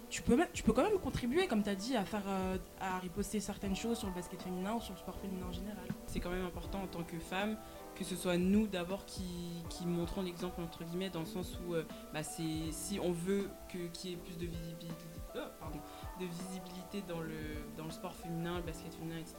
tu 0.09 0.23
peux, 0.23 0.37
même, 0.37 0.49
tu 0.53 0.63
peux 0.63 0.73
quand 0.73 0.85
même 0.85 0.99
contribuer, 0.99 1.47
comme 1.47 1.63
tu 1.63 1.69
as 1.69 1.75
dit, 1.75 1.97
à 1.97 2.05
faire 2.05 2.23
euh, 2.29 2.59
à 2.81 2.99
riposter 2.99 3.41
certaines 3.41 3.75
choses 3.75 3.99
sur 3.99 4.09
le 4.09 4.15
basket 4.15 4.41
féminin 4.41 4.75
ou 4.75 4.81
sur 4.81 4.95
le 4.95 4.99
sport 4.99 5.19
féminin 5.19 5.47
en 5.49 5.53
général. 5.53 5.85
C'est 6.07 6.21
quand 6.21 6.31
même 6.31 6.45
important 6.45 6.83
en 6.83 6.87
tant 6.87 7.03
que 7.03 7.19
femme 7.19 7.57
que 7.97 8.05
ce 8.05 8.15
soit 8.15 8.37
nous 8.37 8.67
d'abord 8.67 9.07
qui, 9.07 9.65
montrons 9.87 10.23
l'exemple 10.23 10.61
entre 10.61 10.85
guillemets 10.85 11.09
dans 11.09 11.21
le 11.21 11.27
sens 11.27 11.59
où 11.67 11.75
euh, 11.75 11.85
bah, 12.13 12.23
si 12.23 13.01
on 13.03 13.11
veut 13.11 13.49
qu'il 13.69 14.11
y 14.11 14.15
ait 14.15 14.17
plus 14.19 14.37
de 14.37 14.47
visibilité, 14.47 15.07
oh, 15.35 15.39
pardon, 15.59 15.81
de 16.21 16.27
visibilité 16.27 17.03
dans 17.09 17.21
le, 17.21 17.37
dans 17.77 17.85
le 17.85 17.91
sport 17.91 18.15
féminin, 18.15 18.57
le 18.57 18.63
basket 18.63 18.95
féminin, 18.95 19.19
etc. 19.19 19.37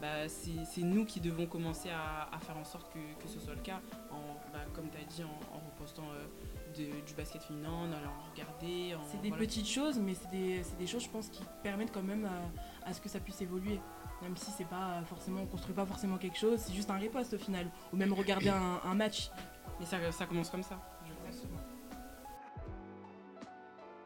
Bah, 0.00 0.28
c'est 0.28 0.82
nous 0.82 1.04
qui 1.04 1.20
devons 1.20 1.46
commencer 1.46 1.90
à, 1.90 2.28
à, 2.34 2.38
faire 2.38 2.56
en 2.56 2.64
sorte 2.64 2.92
que, 2.92 2.98
que, 3.22 3.28
ce 3.28 3.40
soit 3.40 3.54
le 3.54 3.60
cas, 3.60 3.80
en, 4.10 4.34
bah, 4.52 4.60
comme 4.74 4.88
tu 4.90 4.96
as 4.96 5.04
dit, 5.04 5.22
en, 5.24 5.56
en 5.56 5.60
repostant 5.60 6.08
euh, 6.12 7.00
du 7.06 7.14
basket 7.14 7.42
féminin, 7.42 7.70
en 7.70 7.92
allant 7.92 8.12
regarder. 8.32 8.96
C'est 9.10 9.20
des 9.20 9.30
petites 9.30 9.68
choses, 9.68 9.98
mais 9.98 10.14
c'est 10.14 10.30
des, 10.30 10.62
des, 10.78 10.86
choses, 10.86 11.04
je 11.04 11.10
pense, 11.10 11.28
qui 11.28 11.42
permettent 11.62 11.92
quand 11.92 12.02
même 12.02 12.26
à, 12.26 12.88
à 12.88 12.92
ce 12.92 13.00
que 13.00 13.08
ça 13.08 13.20
puisse 13.20 13.40
évoluer 13.40 13.80
même 14.20 14.36
si 14.36 14.50
c'est 14.50 14.66
pas 14.66 15.00
forcément 15.06 15.42
on 15.42 15.46
construit 15.46 15.76
pas 15.76 15.86
forcément 15.86 16.18
quelque 16.18 16.36
chose 16.36 16.58
c'est 16.58 16.72
juste 16.72 16.90
un 16.90 16.96
riposte 16.96 17.34
au 17.34 17.38
final 17.38 17.70
ou 17.92 17.96
même 17.96 18.12
regarder 18.12 18.48
un, 18.48 18.80
un 18.84 18.94
match 18.94 19.30
mais 19.78 19.86
ça, 19.86 20.10
ça 20.10 20.26
commence 20.26 20.50
comme 20.50 20.64
ça 20.64 20.80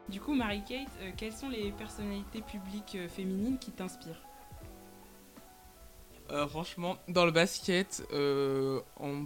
du 0.09 0.19
coup 0.19 0.33
Marie-Kate 0.33 0.89
euh, 1.01 1.11
quelles 1.15 1.33
sont 1.33 1.49
les 1.49 1.71
personnalités 1.71 2.41
publiques 2.41 2.95
euh, 2.95 3.07
féminines 3.07 3.57
qui 3.57 3.71
t'inspirent? 3.71 4.21
Euh, 6.31 6.47
franchement 6.47 6.97
dans 7.07 7.25
le 7.25 7.31
basket 7.31 8.03
en, 8.99 9.25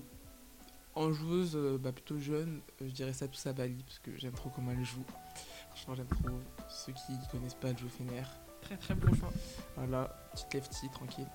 en, 0.95 1.11
joueuse 1.11 1.55
bah, 1.79 1.91
plutôt 1.91 2.17
jeune 2.17 2.61
je 2.81 2.91
dirais 2.91 3.13
ça 3.13 3.27
tout 3.27 3.35
ça 3.35 3.53
Bali 3.53 3.83
parce 3.83 3.99
que 3.99 4.11
j'aime 4.17 4.33
trop 4.33 4.49
comment 4.49 4.71
elle 4.71 4.83
joue 4.83 5.05
franchement 5.69 5.95
j'aime 5.95 6.07
trop 6.07 6.39
ceux 6.69 6.93
qui 6.93 7.13
connaissent 7.31 7.53
pas 7.53 7.69
Joe 7.75 7.89
Fener 7.89 8.23
Très 8.61 8.75
très 8.75 8.95
bon 8.95 9.13
choix. 9.15 9.29
Voilà, 9.77 10.09
petite 10.33 10.53
lefty, 10.55 10.89
tranquille. 10.89 11.27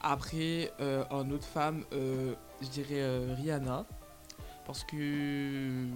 Après, 0.00 0.72
en 1.10 1.28
autre 1.30 1.44
femme, 1.44 1.84
je 1.90 2.68
dirais 2.68 3.34
Rihanna. 3.34 3.84
Parce 4.64 4.84
que. 4.84 5.86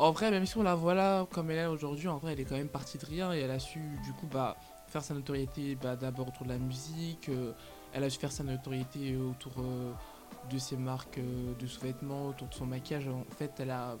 En 0.00 0.12
vrai, 0.12 0.30
même 0.30 0.46
si 0.46 0.56
on 0.56 0.62
la 0.62 0.74
voit 0.74 0.94
là 0.94 1.26
comme 1.30 1.50
elle 1.50 1.58
est 1.58 1.66
aujourd'hui, 1.66 2.08
en 2.08 2.16
vrai, 2.16 2.32
elle 2.32 2.40
est 2.40 2.46
quand 2.46 2.56
même 2.56 2.70
partie 2.70 2.96
de 2.96 3.04
rien 3.04 3.34
et 3.34 3.40
elle 3.40 3.50
a 3.50 3.58
su, 3.58 3.80
du 4.02 4.14
coup, 4.14 4.26
bah, 4.26 4.56
faire 4.88 5.04
sa 5.04 5.12
notoriété 5.12 5.74
bah, 5.74 5.94
d'abord 5.94 6.28
autour 6.28 6.46
de 6.46 6.52
la 6.52 6.58
musique. 6.58 7.30
elle 7.92 8.04
a 8.04 8.08
su 8.08 8.18
faire 8.18 8.32
sa 8.32 8.42
notoriété 8.42 9.14
autour 9.16 9.52
de 10.50 10.58
ses 10.58 10.78
marques 10.78 11.20
de 11.58 11.66
sous-vêtements, 11.66 12.28
autour 12.28 12.48
de 12.48 12.54
son 12.54 12.64
maquillage. 12.64 13.08
En 13.08 13.24
fait, 13.36 13.52
elle 13.58 13.70
a. 13.70 13.98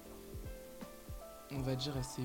On 1.52 1.60
va 1.60 1.74
dire, 1.74 1.92
elle 1.98 2.04
s'est 2.04 2.22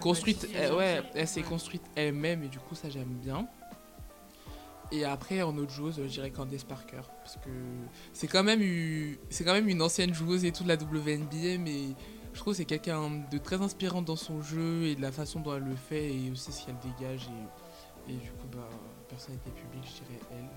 construite 0.00 0.48
elle, 0.54 0.72
ouais 0.72 1.02
elle 1.14 1.28
s'est 1.28 1.42
construite 1.42 1.82
elle-même 1.96 2.44
et 2.44 2.48
du 2.48 2.58
coup 2.58 2.74
ça 2.76 2.88
j'aime 2.88 3.18
bien 3.20 3.48
et 4.92 5.04
après 5.04 5.42
en 5.42 5.56
autre 5.58 5.72
joueuse 5.72 5.96
je 5.96 6.08
dirais 6.08 6.30
Candace 6.30 6.62
Parker 6.62 7.02
parce 7.22 7.36
que 7.36 7.50
c'est 8.12 8.28
quand 8.28 8.44
même 8.44 8.62
eu 8.62 9.18
c'est 9.30 9.42
quand 9.42 9.52
même 9.52 9.68
une 9.68 9.82
ancienne 9.82 10.14
joueuse 10.14 10.44
et 10.44 10.52
tout 10.52 10.62
de 10.62 10.68
la 10.68 10.76
WNBA 10.76 11.58
mais 11.58 11.96
je 12.32 12.38
trouve 12.38 12.54
c'est 12.54 12.64
quelqu'un 12.64 13.10
de 13.30 13.38
très 13.38 13.60
inspirant 13.60 14.02
dans 14.02 14.16
son 14.16 14.42
jeu 14.42 14.84
et 14.84 14.94
de 14.94 15.02
la 15.02 15.12
façon 15.12 15.40
dont 15.40 15.54
elle 15.54 15.64
le 15.64 15.76
fait 15.76 16.14
et 16.14 16.30
aussi 16.30 16.52
ce 16.52 16.66
qu'elle 16.66 16.78
dégage 16.78 17.28
et, 18.08 18.12
et 18.12 18.16
du 18.16 18.30
coup 18.32 18.46
bah 18.52 18.68
personnalité 19.08 19.50
publique 19.50 19.84
je 19.86 20.04
dirais 20.04 20.20
elle 20.32 20.48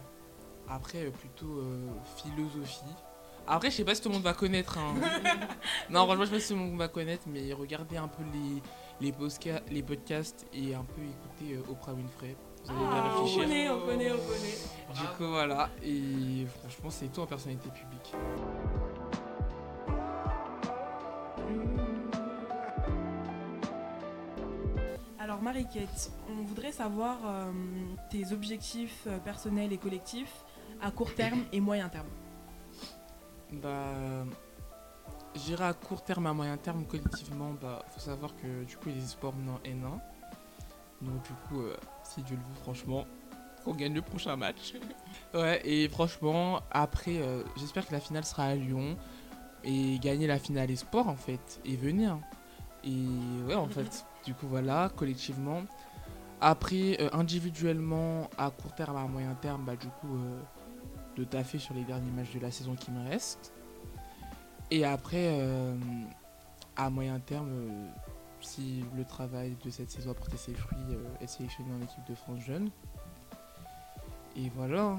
après 0.69 1.05
plutôt 1.11 1.57
euh, 1.57 1.87
philosophie 2.17 2.93
après, 3.47 3.69
je 3.71 3.75
sais 3.75 3.83
pas 3.83 3.93
si 3.93 4.01
tout 4.01 4.09
le 4.09 4.15
monde 4.15 4.23
va 4.23 4.33
connaître. 4.33 4.77
Hein. 4.77 4.95
non, 5.89 6.05
franchement, 6.05 6.23
je 6.23 6.29
sais 6.29 6.35
pas 6.35 6.39
si 6.39 6.47
tout 6.49 6.59
le 6.59 6.65
monde 6.65 6.77
va 6.77 6.87
connaître, 6.87 7.23
mais 7.27 7.51
regardez 7.51 7.97
un 7.97 8.07
peu 8.07 8.23
les, 8.31 8.61
les, 9.01 9.13
les 9.69 9.83
podcasts 9.83 10.45
et 10.53 10.73
un 10.73 10.83
peu 10.83 11.01
écouter 11.01 11.55
euh, 11.55 11.71
Oprah 11.71 11.93
Winfrey. 11.93 12.37
Vous 12.63 12.71
allez 12.71 12.79
ah, 12.85 12.93
bien 12.93 13.11
réfléchir. 13.11 13.41
On 13.41 13.41
connaît, 13.41 13.69
on 13.69 13.79
connaît, 13.81 14.11
on 14.11 14.17
connaît. 14.17 15.01
Du 15.01 15.17
coup, 15.17 15.27
voilà. 15.27 15.69
Et 15.83 16.45
franchement, 16.59 16.89
c'est 16.89 17.11
tout 17.11 17.21
en 17.21 17.25
personnalité 17.25 17.69
publique. 17.69 18.13
Marie-Kate, 25.43 26.11
on 26.29 26.43
voudrait 26.43 26.71
savoir 26.71 27.17
euh, 27.25 27.51
tes 28.09 28.31
objectifs 28.31 29.03
euh, 29.07 29.19
personnels 29.19 29.73
et 29.73 29.77
collectifs 29.77 30.43
à 30.81 30.89
court 30.89 31.13
terme 31.13 31.43
et 31.51 31.59
moyen 31.59 31.89
terme. 31.89 32.07
Bah, 33.51 34.25
J'irai 35.35 35.65
à 35.65 35.73
court 35.73 36.03
terme, 36.03 36.27
à 36.27 36.33
moyen 36.33 36.57
terme, 36.57 36.85
collectivement, 36.85 37.51
bah, 37.59 37.83
faut 37.91 37.99
savoir 37.99 38.35
que 38.35 38.63
du 38.63 38.77
coup, 38.77 38.89
les 38.89 39.01
sports 39.01 39.33
maintenant 39.35 39.59
N1. 39.65 39.99
Donc, 41.01 41.23
du 41.23 41.33
coup, 41.47 41.61
euh, 41.61 41.75
si 42.03 42.21
Dieu 42.21 42.37
le 42.37 42.41
veut, 42.41 42.61
franchement, 42.61 43.05
qu'on 43.63 43.73
gagne 43.73 43.95
le 43.95 44.01
prochain 44.01 44.35
match. 44.35 44.75
ouais, 45.33 45.61
et 45.65 45.89
franchement, 45.89 46.61
après, 46.71 47.17
euh, 47.17 47.43
j'espère 47.57 47.87
que 47.87 47.93
la 47.93 47.99
finale 47.99 48.23
sera 48.25 48.45
à 48.45 48.55
Lyon. 48.55 48.95
Et 49.65 49.97
gagner 49.99 50.27
la 50.27 50.39
finale 50.39 50.69
espoir, 50.69 51.07
en 51.07 51.15
fait, 51.15 51.59
et 51.65 51.75
venir. 51.75 52.19
Et 52.83 53.07
ouais, 53.47 53.55
en 53.55 53.67
fait, 53.67 54.05
du 54.25 54.33
coup, 54.33 54.47
voilà, 54.47 54.89
collectivement. 54.95 55.63
Après, 56.41 56.97
euh, 56.99 57.09
individuellement, 57.13 58.29
à 58.37 58.49
court 58.49 58.75
terme, 58.75 58.97
à 58.97 59.07
moyen 59.07 59.33
terme, 59.35 59.63
bah, 59.65 59.75
du 59.75 59.87
coup, 59.87 60.15
euh, 60.15 60.39
de 61.15 61.23
taffer 61.23 61.59
sur 61.59 61.73
les 61.73 61.83
derniers 61.83 62.11
matchs 62.11 62.33
de 62.33 62.39
la 62.39 62.51
saison 62.51 62.75
qui 62.75 62.91
me 62.91 63.09
restent. 63.09 63.53
Et 64.71 64.83
après, 64.85 65.37
euh, 65.39 65.75
à 66.75 66.89
moyen 66.89 67.19
terme, 67.19 67.49
si 68.41 68.83
le 68.97 69.05
travail 69.05 69.55
de 69.63 69.69
cette 69.69 69.91
saison 69.91 70.11
a 70.11 70.13
porté 70.13 70.37
ses 70.37 70.53
fruits, 70.53 70.97
être 71.21 71.29
sélectionné 71.29 71.69
en 71.79 71.81
équipe 71.81 72.03
de 72.09 72.15
France 72.15 72.39
jeune. 72.41 72.69
Et 74.35 74.51
voilà. 74.55 74.97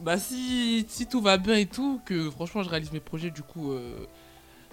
Bah 0.00 0.16
si, 0.16 0.86
si 0.88 1.06
tout 1.06 1.20
va 1.20 1.36
bien 1.36 1.56
et 1.56 1.66
tout, 1.66 2.00
que 2.06 2.30
franchement 2.30 2.62
je 2.62 2.70
réalise 2.70 2.92
mes 2.92 3.00
projets, 3.00 3.30
du 3.30 3.42
coup, 3.42 3.74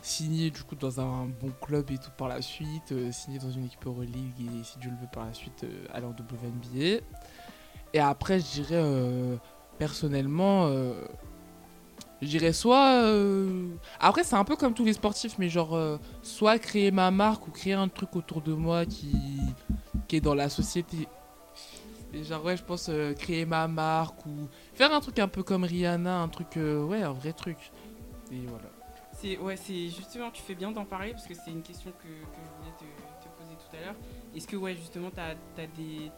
signer 0.02 0.50
du 0.50 0.64
coup 0.64 0.76
dans 0.76 1.00
un 1.00 1.26
bon 1.26 1.52
club 1.62 1.92
et 1.92 1.98
tout 1.98 2.12
par 2.18 2.28
la 2.28 2.42
suite, 2.42 2.92
euh, 2.92 3.12
signer 3.12 3.40
dans 3.40 3.52
une 3.52 3.66
équipe 3.66 3.86
Euroleague 3.86 4.34
et 4.40 4.64
si 4.64 4.80
Dieu 4.80 4.90
le 4.90 4.98
veut 4.98 5.10
par 5.12 5.26
la 5.26 5.34
suite, 5.34 5.64
euh, 5.64 5.86
aller 5.94 6.06
en 6.06 6.12
WNBA. 6.12 7.02
Et 7.94 8.00
après, 8.00 8.40
je 8.40 8.46
dirais 8.46 8.76
euh, 8.76 9.36
personnellement, 9.78 10.68
euh, 10.68 10.94
je 12.22 12.28
dirais 12.28 12.54
soit. 12.54 13.02
euh, 13.04 13.70
Après, 14.00 14.24
c'est 14.24 14.36
un 14.36 14.44
peu 14.44 14.56
comme 14.56 14.74
tous 14.74 14.86
les 14.86 14.94
sportifs, 14.94 15.38
mais 15.40 15.50
genre, 15.50 15.78
soit 16.22 16.60
créer 16.60 16.92
ma 16.92 17.12
marque 17.12 17.48
ou 17.48 17.52
créer 17.52 17.74
un 17.74 17.88
truc 17.88 18.16
autour 18.16 18.42
de 18.42 18.54
moi 18.54 18.86
qui, 18.86 19.16
qui 20.08 20.18
est 20.18 20.22
dans 20.22 20.36
la 20.36 20.50
société. 20.50 21.08
Et 22.14 22.24
genre, 22.24 22.44
ouais, 22.44 22.58
je 22.58 22.64
pense 22.64 22.90
créer 23.18 23.46
ma 23.46 23.68
marque 23.68 24.26
ou 24.26 24.48
faire 24.74 24.94
un 24.94 25.00
truc 25.00 25.20
un 25.20 25.28
peu 25.28 25.44
comme 25.44 25.64
Rihanna, 25.64 26.22
un 26.22 26.28
truc, 26.28 26.58
ouais, 26.58 27.02
un 27.04 27.14
vrai 27.14 27.34
truc. 27.34 27.72
Et 28.32 28.42
voilà. 28.48 28.70
C'est 29.22 29.38
ouais, 29.38 29.58
c'est 29.58 29.90
justement, 29.90 30.32
tu 30.32 30.42
fais 30.42 30.56
bien 30.56 30.72
d'en 30.72 30.86
parler 30.86 31.12
parce 31.12 31.28
que 31.28 31.34
c'est 31.34 31.52
une 31.52 31.62
question 31.62 31.92
que, 31.92 32.08
que 32.08 32.40
je 32.42 32.58
voulais 32.58 32.76
te, 32.78 32.86
te 33.24 33.30
poser 33.38 33.56
tout 33.58 33.76
à 33.76 33.86
l'heure. 33.86 33.96
Est-ce 34.34 34.48
que 34.48 34.56
ouais, 34.56 34.76
justement, 34.76 35.12
tu 35.12 35.20
as, 35.20 35.36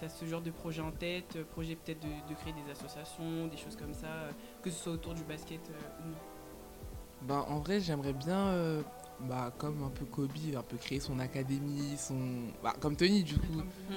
as, 0.05 0.09
ce 0.09 0.25
genre 0.25 0.41
de 0.41 0.51
projet 0.51 0.81
en 0.81 0.91
tête, 0.91 1.35
euh, 1.35 1.43
projet 1.43 1.75
peut-être 1.75 1.99
de, 2.01 2.29
de, 2.29 2.35
créer 2.35 2.53
des 2.53 2.71
associations, 2.71 3.47
des 3.47 3.57
choses 3.57 3.75
comme 3.75 3.95
ça, 3.95 4.05
euh, 4.05 4.31
que 4.61 4.69
ce 4.69 4.83
soit 4.83 4.93
autour 4.93 5.15
du 5.15 5.23
basket 5.23 5.61
euh, 5.71 6.03
ou 6.03 6.09
non? 6.09 6.17
Bah, 7.23 7.45
en 7.49 7.59
vrai, 7.59 7.79
j'aimerais 7.79 8.13
bien, 8.13 8.47
euh, 8.49 8.81
bah, 9.21 9.51
comme 9.57 9.83
un 9.83 9.89
peu 9.89 10.05
Kobe, 10.05 10.31
un 10.55 10.61
peu 10.61 10.77
créer 10.77 10.99
son 10.99 11.17
académie, 11.17 11.95
son. 11.97 12.51
Bah, 12.63 12.75
comme 12.79 12.95
Tony, 12.95 13.23
du 13.23 13.37
coup. 13.37 13.53
Mmh. 13.53 13.93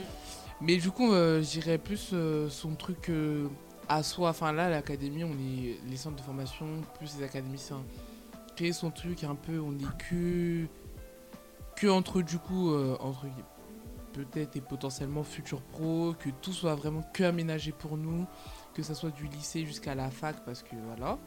Mais 0.63 0.77
du 0.77 0.91
coup, 0.91 1.13
euh, 1.13 1.43
j'irais 1.43 1.79
plus 1.79 2.11
euh, 2.15 2.49
son 2.49 2.75
truc 2.75 3.11
à 3.89 4.03
soi. 4.03 4.31
Enfin, 4.31 4.53
là, 4.53 4.71
l'académie, 4.71 5.25
on 5.25 5.33
est 5.33 5.79
les 5.89 5.97
centres 5.97 6.17
de 6.17 6.23
formation, 6.23 6.67
plus 6.99 7.17
les 7.19 7.25
académiciens. 7.25 7.83
Créer 8.57 8.73
son 8.73 8.91
truc 8.91 9.25
un 9.25 9.35
peu, 9.35 9.59
on 9.61 9.73
est 9.73 9.97
que. 10.11 10.67
que 11.77 11.87
entre, 11.89 12.23
du 12.23 12.39
coup, 12.39 12.71
euh, 12.71 12.97
entre 13.01 13.27
peut-être 14.15 14.57
et 14.57 14.61
potentiellement 14.61 15.25
futur 15.25 15.61
pro, 15.61 16.15
que 16.19 16.31
tout 16.41 16.53
soit 16.53 16.75
vraiment 16.75 17.03
que 17.13 17.25
aménagé 17.25 17.73
pour 17.73 17.97
nous, 17.97 18.27
que 18.73 18.83
ça 18.83 18.95
soit 18.95 19.11
du 19.11 19.27
lycée 19.27 19.67
jusqu'à 19.67 19.95
la 19.95 20.11
fac, 20.11 20.37
parce 20.45 20.63
que 20.63 20.77
voilà. 20.87 21.19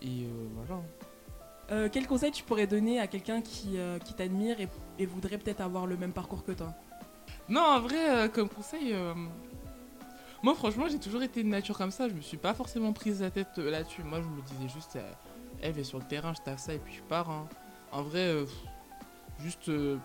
Et 0.00 0.24
euh, 0.24 0.48
voilà. 0.54 0.82
Euh, 1.70 1.88
quel 1.90 2.06
conseil 2.06 2.30
tu 2.30 2.44
pourrais 2.44 2.66
donner 2.66 3.00
à 3.00 3.06
quelqu'un 3.06 3.40
qui, 3.40 3.78
euh, 3.78 3.98
qui 3.98 4.14
t'admire 4.14 4.60
et, 4.60 4.68
et 4.98 5.06
voudrait 5.06 5.38
peut-être 5.38 5.60
avoir 5.60 5.86
le 5.86 5.96
même 5.96 6.12
parcours 6.12 6.44
que 6.44 6.52
toi? 6.52 6.72
Non, 7.48 7.60
en 7.60 7.80
vrai, 7.80 8.30
comme 8.32 8.48
conseil, 8.48 8.94
moi 10.42 10.54
franchement, 10.54 10.86
j'ai 10.88 10.98
toujours 10.98 11.22
été 11.22 11.42
de 11.42 11.48
nature 11.48 11.76
comme 11.76 11.90
ça. 11.90 12.08
Je 12.08 12.14
me 12.14 12.20
suis 12.20 12.36
pas 12.36 12.54
forcément 12.54 12.92
prise 12.92 13.20
la 13.20 13.30
tête 13.30 13.58
là-dessus. 13.58 14.02
Moi, 14.04 14.20
je 14.22 14.28
me 14.28 14.42
disais 14.42 14.68
juste, 14.72 14.98
elle 15.62 15.78
est 15.78 15.84
sur 15.84 15.98
le 15.98 16.04
terrain, 16.04 16.34
je 16.34 16.42
tape 16.42 16.58
ça 16.58 16.74
et 16.74 16.78
puis 16.78 16.94
je 16.94 17.02
pars. 17.02 17.30
hein. 17.30 17.48
En 17.90 18.02
vrai, 18.02 18.26
euh, 18.26 18.46
juste 19.40 19.68
euh, 19.68 19.98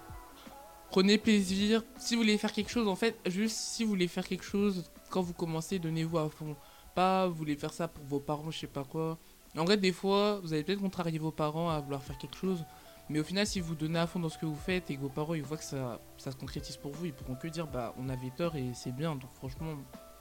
prenez 0.89 1.17
plaisir. 1.17 1.83
Si 1.97 2.15
vous 2.15 2.21
voulez 2.21 2.37
faire 2.37 2.51
quelque 2.51 2.69
chose, 2.69 2.87
en 2.87 2.95
fait, 2.95 3.17
juste 3.25 3.55
si 3.57 3.83
vous 3.83 3.89
voulez 3.89 4.07
faire 4.07 4.27
quelque 4.27 4.43
chose, 4.43 4.89
quand 5.09 5.21
vous 5.21 5.33
commencez, 5.33 5.79
donnez-vous 5.79 6.17
à 6.17 6.29
fond. 6.29 6.55
Pas 6.95 7.27
vous 7.27 7.35
voulez 7.35 7.55
faire 7.55 7.73
ça 7.73 7.87
pour 7.87 8.03
vos 8.05 8.19
parents, 8.19 8.51
je 8.51 8.59
sais 8.59 8.67
pas 8.67 8.83
quoi. 8.83 9.17
En 9.57 9.63
vrai, 9.65 9.77
des 9.77 9.91
fois, 9.91 10.39
vous 10.41 10.53
allez 10.53 10.63
peut-être 10.63 10.81
contrarier 10.81 11.19
vos 11.19 11.31
parents 11.31 11.69
à 11.69 11.79
vouloir 11.79 12.03
faire 12.03 12.17
quelque 12.17 12.37
chose. 12.37 12.63
Mais 13.09 13.19
au 13.19 13.23
final, 13.23 13.47
si 13.47 13.59
vous 13.61 13.73
donnez 13.73 13.99
à 13.99 14.05
fond 14.07 14.19
dans 14.19 14.29
ce 14.29 14.37
que 14.37 14.45
vous 14.45 14.55
faites 14.55 14.91
et 14.91 14.95
que 14.97 15.01
vos 15.01 15.09
parents 15.09 15.33
ils 15.33 15.41
voient 15.43 15.57
que 15.57 15.63
ça, 15.63 16.01
ça 16.17 16.31
se 16.31 16.35
concrétise 16.35 16.75
pour 16.75 16.91
vous, 16.91 17.05
ils 17.05 17.13
pourront 17.13 17.35
que 17.35 17.47
dire 17.47 17.65
bah 17.65 17.93
on 17.97 18.09
avait 18.09 18.31
tort 18.35 18.55
et 18.57 18.71
c'est 18.73 18.91
bien. 18.91 19.15
Donc 19.15 19.31
franchement, 19.33 19.75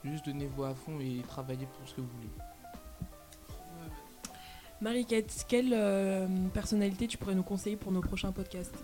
juste 0.05 0.25
donnez-vous 0.25 0.63
à 0.63 0.73
fond 0.73 0.97
et 1.01 1.21
travaillez 1.27 1.65
pour 1.65 1.87
ce 1.87 1.95
que 1.95 2.01
vous 2.01 2.07
voulez. 2.07 2.29
Marie-Kate, 4.81 5.45
quelle 5.47 5.73
euh, 5.73 6.27
personnalité 6.53 7.07
tu 7.07 7.17
pourrais 7.17 7.35
nous 7.35 7.43
conseiller 7.43 7.75
pour 7.75 7.91
nos 7.91 8.01
prochains 8.01 8.31
podcasts? 8.31 8.77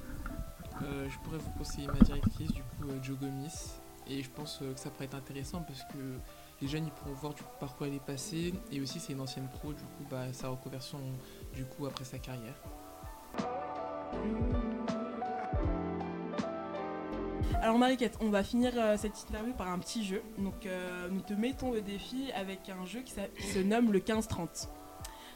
Euh, 0.82 1.08
je 1.10 1.18
pourrais 1.20 1.38
vous 1.38 1.52
conseiller 1.52 1.88
ma 1.88 2.00
directrice, 2.00 2.52
du 2.52 2.62
coup, 2.62 2.90
euh, 2.90 3.04
Jo 3.04 3.16
Gomis. 3.16 3.74
Et 4.08 4.22
je 4.22 4.30
pense 4.30 4.58
que 4.58 4.66
ça 4.76 4.90
pourrait 4.90 5.06
être 5.06 5.16
intéressant 5.16 5.62
parce 5.62 5.84
que 5.84 6.18
les 6.62 6.68
jeunes 6.68 6.86
ils 6.86 6.92
pourront 6.92 7.14
voir 7.14 7.34
du 7.34 7.42
coup, 7.42 7.56
par 7.60 7.76
quoi 7.76 7.88
elle 7.88 7.94
est 7.94 8.06
passée. 8.06 8.54
Et 8.72 8.82
aussi, 8.82 9.00
c'est 9.00 9.14
une 9.14 9.22
ancienne 9.22 9.48
pro, 9.48 9.72
du 9.72 9.84
coup, 9.84 10.06
bah, 10.10 10.34
sa 10.34 10.50
reconversion 10.50 11.00
du 11.54 11.64
coup 11.64 11.86
après 11.86 12.04
sa 12.04 12.18
carrière. 12.18 12.56
Alors 17.62 17.78
Marie-Kate, 17.78 18.18
on 18.20 18.30
va 18.30 18.44
finir 18.44 18.74
euh, 18.76 18.98
cette 18.98 19.18
interview 19.18 19.54
par 19.54 19.70
un 19.70 19.80
petit 19.80 20.04
jeu. 20.04 20.22
Donc 20.38 20.66
euh, 20.66 21.08
nous 21.10 21.22
te 21.22 21.34
mettons 21.34 21.70
au 21.70 21.80
défi 21.80 22.30
avec 22.36 22.68
un 22.68 22.86
jeu 22.86 23.02
qui, 23.02 23.14
qui 23.38 23.48
se 23.48 23.60
nomme 23.60 23.94
le 23.94 24.00
15-30. 24.00 24.68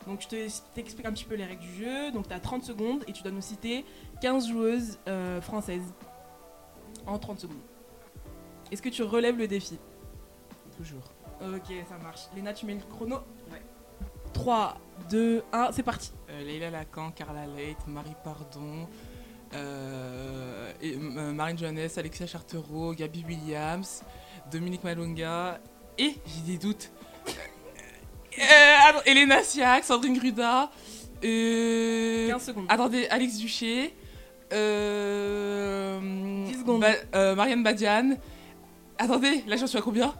Donc 0.07 0.21
je 0.21 0.27
te- 0.27 0.61
t'explique 0.73 1.05
un 1.05 1.11
petit 1.11 1.25
peu 1.25 1.35
les 1.35 1.45
règles 1.45 1.61
du 1.61 1.75
jeu. 1.83 2.11
Donc 2.11 2.27
tu 2.27 2.33
as 2.33 2.39
30 2.39 2.63
secondes 2.63 3.03
et 3.07 3.11
tu 3.13 3.21
dois 3.23 3.31
nous 3.31 3.41
citer 3.41 3.85
15 4.21 4.47
joueuses 4.47 4.97
euh, 5.07 5.41
françaises 5.41 5.93
en 7.05 7.19
30 7.19 7.39
secondes. 7.41 7.57
Est-ce 8.71 8.81
que 8.81 8.89
tu 8.89 9.03
relèves 9.03 9.37
le 9.37 9.47
défi? 9.47 9.77
Toujours. 10.77 11.03
Ok, 11.41 11.73
ça 11.87 11.97
marche. 11.97 12.21
Léna, 12.35 12.53
tu 12.53 12.65
mets 12.65 12.73
le 12.75 12.81
chrono? 12.81 13.17
Ouais. 13.51 13.61
3, 14.33 14.77
2, 15.09 15.43
1, 15.53 15.71
c'est 15.71 15.83
parti. 15.83 16.11
Euh, 16.29 16.43
Leila 16.43 16.69
Lacan, 16.69 17.11
Carla 17.11 17.45
Leight, 17.47 17.77
Marie 17.87 18.15
Pardon, 18.23 18.87
euh, 19.53 20.71
et, 20.81 20.95
euh, 20.95 21.33
Marine 21.33 21.57
Johannes, 21.57 21.87
Alexia 21.95 22.27
Chartereau, 22.27 22.93
Gabi 22.93 23.23
Williams, 23.27 24.03
Dominique 24.51 24.83
Malonga 24.83 25.59
et, 25.97 26.15
j'ai 26.25 26.41
des 26.53 26.57
doutes, 26.57 26.91
euh, 28.39 28.75
attends, 28.89 29.01
Elena 29.05 29.43
Siak, 29.43 29.83
Sandrine 29.83 30.17
Gruda, 30.17 30.69
euh, 31.23 32.27
15 32.29 32.45
secondes. 32.45 32.65
attendez, 32.69 33.07
Alex 33.09 33.37
Duché, 33.37 33.93
euh, 34.53 35.99
10 36.45 36.59
secondes. 36.59 36.81
Ba- 36.81 36.87
euh, 37.15 37.35
Marianne 37.35 37.63
Badiane, 37.63 38.17
attendez, 38.97 39.43
là 39.47 39.55
j'en 39.57 39.67
suis 39.67 39.77
à 39.77 39.81
combien? 39.81 40.13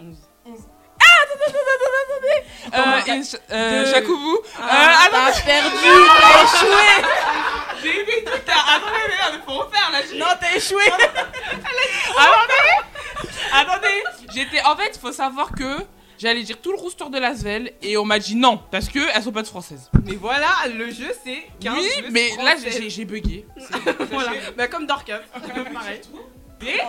11. 0.00 0.16
euh, 0.46 0.52
Attends, 2.72 3.12
et, 3.12 3.22
euh, 3.52 3.84
deux. 3.84 3.90
Jacoubou, 3.90 4.38
Ah, 4.60 5.06
attends. 5.06 5.16
t'as 5.32 5.40
perdu, 5.42 5.76
t'as 6.20 6.42
échoué. 6.44 7.04
j'ai 7.82 8.04
des 8.04 8.20
doutes, 8.22 8.34
attendez, 8.48 9.02
mais 9.08 9.14
il 9.34 9.40
faut 9.44 9.58
refaire 9.58 9.90
là, 9.90 9.98
j'ai- 10.08 10.18
Non, 10.18 10.26
t'as 10.40 10.54
échoué. 10.56 10.84
Attendez, 13.52 14.04
j'étais. 14.34 14.62
En 14.62 14.76
fait, 14.76 14.92
il 14.94 15.00
faut 15.00 15.12
savoir 15.12 15.50
que 15.52 15.78
j'allais 16.20 16.42
dire 16.42 16.60
tout 16.60 16.70
le 16.70 16.78
rooster 16.78 17.06
de 17.10 17.18
Lasvel 17.18 17.72
et 17.82 17.96
on 17.96 18.04
m'a 18.04 18.18
dit 18.18 18.36
non 18.36 18.60
parce 18.70 18.88
que 18.88 18.98
elles 19.14 19.22
sont 19.22 19.32
pas 19.32 19.42
de 19.42 19.46
françaises. 19.48 19.90
Mais 20.04 20.14
voilà, 20.14 20.48
le 20.72 20.90
jeu 20.90 21.10
c'est 21.24 21.42
15 21.60 21.74
oui, 21.74 22.04
mais 22.10 22.30
là 22.36 22.54
j'ai 22.62 22.90
j'ai 22.90 23.04
bugué. 23.04 23.46
Voilà, 24.10 24.32
bah, 24.56 24.68
comme 24.68 24.86
Dorcas. 24.86 25.20
Pareil. 25.72 26.00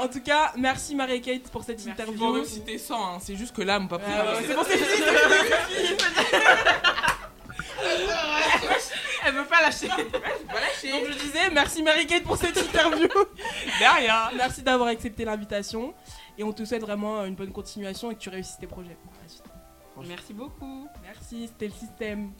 En 0.01 0.07
tout 0.09 0.19
cas, 0.21 0.51
merci 0.57 0.95
Marie-Kate 0.95 1.43
pour 1.43 1.63
cette 1.63 1.83
Merci. 1.85 2.01
Interview. 2.01 2.33
même 2.33 2.45
citer 2.45 2.77
100, 2.77 2.93
hein, 2.95 3.19
c'est 3.21 3.37
juste 3.37 3.55
que 3.55 3.61
là, 3.61 3.79
mon 3.79 3.87
pas 3.87 3.99
pris. 3.99 4.11
Ouais, 4.11 4.17
ouais, 4.19 4.43
C'est 4.45 4.55
bon, 4.55 4.63
c'est 4.67 4.77
fini. 4.77 5.07
Elle 9.23 9.33
veut 9.33 9.45
pas 9.45 9.61
lâcher. 9.61 9.87
Donc 9.87 11.07
je 11.07 11.17
disais, 11.19 11.49
merci 11.53 11.83
Marie-Kate 11.83 12.23
pour 12.23 12.37
cette 12.37 12.57
interview. 12.57 13.07
Derrière. 13.79 14.31
merci 14.35 14.61
d'avoir 14.61 14.89
accepté 14.89 15.23
l'invitation. 15.23 15.93
Et 16.37 16.43
on 16.43 16.51
te 16.51 16.65
souhaite 16.65 16.81
vraiment 16.81 17.23
une 17.25 17.35
bonne 17.35 17.51
continuation 17.51 18.09
et 18.11 18.15
que 18.15 18.19
tu 18.19 18.29
réussisses 18.29 18.57
tes 18.57 18.67
projets. 18.67 18.97
Merci 20.07 20.33
beaucoup. 20.33 20.87
Merci, 21.03 21.47
c'était 21.47 21.67
le 21.67 21.73
système. 21.73 22.31